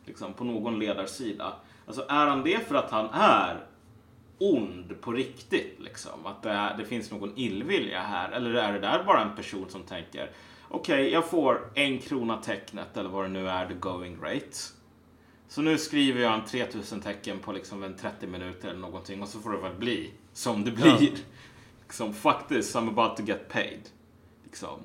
[0.06, 1.54] liksom, på någon ledarsida.
[1.88, 3.66] Alltså är han det för att han är
[4.38, 5.80] ond på riktigt?
[5.80, 6.26] Liksom?
[6.26, 8.32] Att det, är, det finns någon illvilja här?
[8.32, 10.32] Eller är det där bara en person som tänker
[10.70, 14.58] okej, okay, jag får en krona tecknet eller vad det nu är, the going rate.
[15.48, 19.28] Så nu skriver jag en 3000 tecken på liksom en 30 minuter eller någonting och
[19.28, 21.02] så får det väl bli som det blir.
[21.02, 21.18] Ja.
[21.82, 23.90] Liksom, faktiskt, I'm about to get paid.
[24.44, 24.80] Liksom.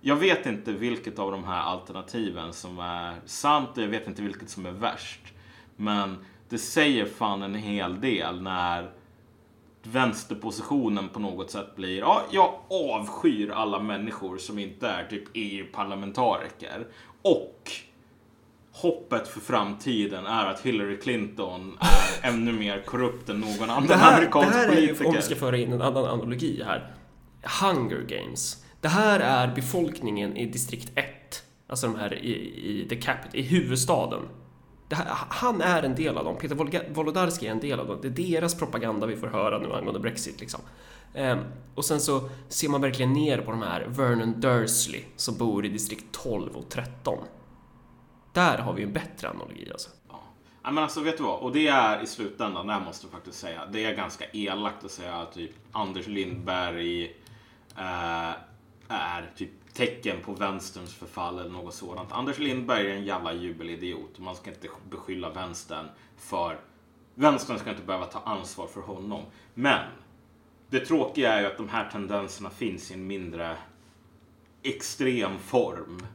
[0.00, 4.22] Jag vet inte vilket av de här alternativen som är sant och jag vet inte
[4.22, 5.20] vilket som är värst.
[5.76, 8.92] Men det säger fan en hel del när
[9.82, 16.86] vänsterpositionen på något sätt blir, ja, jag avskyr alla människor som inte är typ EU-parlamentariker.
[17.22, 17.70] Och
[18.72, 23.94] hoppet för framtiden är att Hillary Clinton är ännu mer korrupt än någon annan det
[23.94, 25.04] här, amerikansk det här politiker.
[25.04, 26.94] Är, om vi ska föra in en annan analogi här.
[27.62, 28.64] Hunger Games.
[28.80, 31.06] Det här är befolkningen i distrikt 1.
[31.66, 34.20] Alltså de här i, i the capital, i huvudstaden.
[34.96, 36.36] Här, han är en del av dem.
[36.38, 37.98] Peter Wolodarski är en del av dem.
[38.02, 40.40] Det är deras propaganda vi får höra nu angående Brexit.
[40.40, 40.60] Liksom.
[41.14, 45.66] Um, och sen så ser man verkligen ner på de här Vernon Dursley som bor
[45.66, 47.18] i distrikt 12 och 13.
[48.32, 49.90] Där har vi en bättre analogi alltså.
[50.64, 51.40] Ja, men alltså vet du vad?
[51.40, 54.84] Och det är i slutändan, det här måste jag faktiskt säga, det är ganska elakt
[54.84, 57.04] att säga att typ Anders Lindberg
[57.76, 58.30] eh,
[58.88, 62.12] är typ tecken på vänsterns förfall eller något sådant.
[62.12, 66.60] Anders Lindberg är en jävla jubelidiot och man ska inte beskylla vänstern för...
[67.14, 69.22] Vänstern ska inte behöva ta ansvar för honom.
[69.54, 69.86] Men
[70.68, 73.56] det tråkiga är ju att de här tendenserna finns i en mindre
[74.62, 76.06] extrem form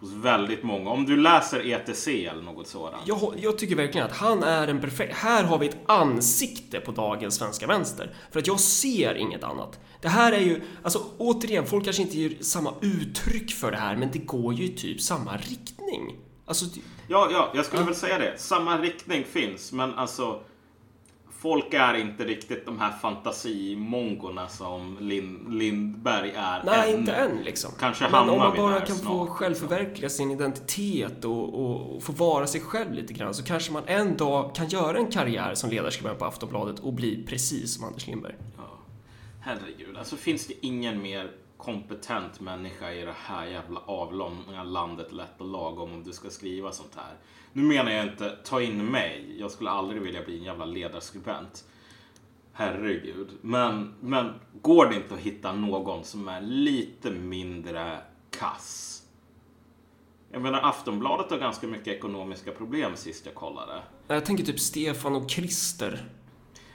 [0.00, 0.90] hos väldigt många.
[0.90, 3.02] Om du läser ETC eller något sådant.
[3.06, 5.14] Jag, jag tycker verkligen att han är en perfekt...
[5.14, 8.14] Här har vi ett ansikte på dagens svenska vänster.
[8.30, 9.80] För att jag ser inget annat.
[10.00, 13.96] Det här är ju, alltså återigen, folk kanske inte ger samma uttryck för det här,
[13.96, 16.16] men det går ju i typ samma riktning.
[16.46, 16.64] Alltså...
[17.08, 17.86] Ja, ja, jag skulle ja.
[17.86, 18.34] väl säga det.
[18.36, 20.40] Samma riktning finns, men alltså
[21.38, 26.98] folk är inte riktigt de här fantasimongorna som Lind, Lindberg är Nej, än.
[26.98, 27.70] inte än liksom.
[27.80, 32.46] Kanske Men om man bara kan få självförverkliga sin identitet och, och, och, få vara
[32.46, 36.18] sig själv lite grann så kanske man en dag kan göra en karriär som ledarskribent
[36.18, 38.34] på Aftonbladet och bli precis som Anders Lindberg.
[38.56, 38.78] Ja.
[39.40, 45.40] Herregud, alltså finns det ingen mer kompetent människa i det här jävla avlånga landet lätt
[45.40, 47.14] och lagom om du ska skriva sånt här.
[47.58, 49.36] Nu menar jag inte ta in mig.
[49.38, 51.64] Jag skulle aldrig vilja bli en jävla ledarskribent.
[52.52, 53.28] Herregud.
[53.40, 57.98] Men, men går det inte att hitta någon som är lite mindre
[58.30, 59.02] kass?
[60.32, 63.82] Jag menar Aftonbladet har ganska mycket ekonomiska problem sist jag kollade.
[64.06, 66.04] Jag tänker typ Stefan och Christer.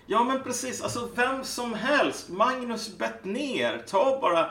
[0.05, 2.29] Ja men precis, alltså vem som helst.
[2.29, 3.83] Magnus Bettner.
[3.87, 4.49] Ta bara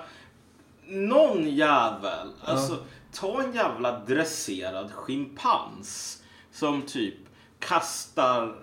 [0.87, 2.33] någon jävel.
[2.41, 2.77] Alltså,
[3.13, 6.19] ta en jävla dresserad schimpans
[6.53, 7.15] som typ
[7.59, 8.55] kastar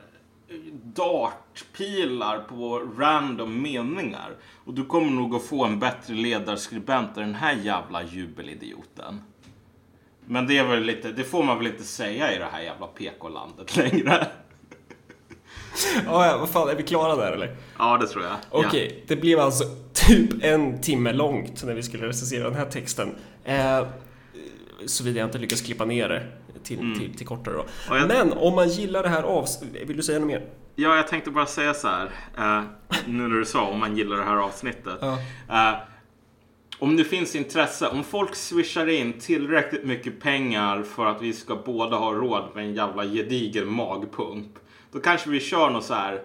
[0.83, 4.35] dartpilar på random meningar.
[4.65, 9.21] Och du kommer nog att få en bättre ledarskribent än den här jävla jubelidioten.
[10.25, 12.87] Men det är väl lite, det får man väl inte säga i det här jävla
[12.87, 14.27] PK-landet längre.
[16.05, 17.55] ja, vad fan, är vi klara där eller?
[17.77, 18.35] Ja, det tror jag.
[18.49, 19.03] Okej, okay, ja.
[19.07, 19.63] det blev alltså
[19.93, 23.15] typ en timme långt när vi skulle recensera den här texten.
[23.43, 23.87] Eh,
[24.85, 26.27] Såvida jag inte lyckas klippa ner det
[26.63, 26.99] till, mm.
[26.99, 27.65] till, till kortare då.
[27.89, 28.07] Jag...
[28.07, 30.45] Men om man gillar det här avsnittet, vill du säga något mer?
[30.75, 32.11] Ja, jag tänkte bara säga så här.
[32.37, 32.63] Eh,
[33.07, 34.97] nu när du sa om man gillar det här avsnittet.
[35.01, 35.17] Ja.
[35.49, 35.77] Eh,
[36.79, 41.55] om det finns intresse, om folk swishar in tillräckligt mycket pengar för att vi ska
[41.55, 44.47] båda ha råd med en jävla gedigen magpump.
[44.91, 46.21] Då kanske vi kör något så här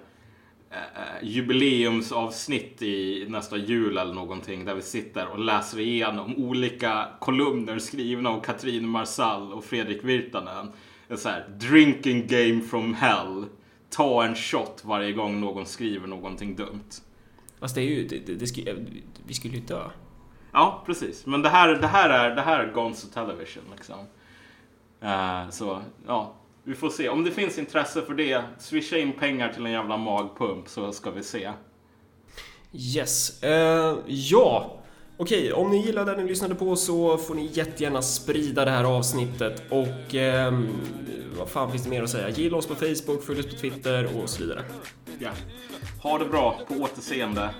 [0.74, 7.78] eh, jubileumsavsnitt i nästa jul eller någonting där vi sitter och läser igenom olika kolumner
[7.78, 10.72] skrivna av Katrin Marsall och Fredrik Virtanen.
[11.08, 13.44] En så här drinking game from hell.
[13.90, 16.90] Ta en shot varje gång någon skriver någonting dumt.
[17.60, 18.76] Fast det är ju, det, det, det skulle,
[19.26, 19.90] vi skulle ju dö.
[20.52, 21.26] Ja, precis.
[21.26, 23.98] Men det här, det här är, det här är Gonzo Television liksom.
[25.02, 26.34] Uh, så, ja.
[26.64, 27.08] Vi får se.
[27.08, 31.10] Om det finns intresse för det, swisha in pengar till en jävla magpump så ska
[31.10, 31.50] vi se.
[32.72, 33.42] Yes.
[33.44, 34.80] Uh, ja.
[35.16, 38.84] Okej, om ni gillar det ni lyssnade på så får ni jättegärna sprida det här
[38.84, 40.60] avsnittet och eh,
[41.38, 42.28] vad fan finns det mer att säga?
[42.30, 44.64] Gilla oss på Facebook, följ oss på Twitter och så vidare.
[45.18, 45.30] Ja.
[46.02, 47.50] Ha det bra, på återseende.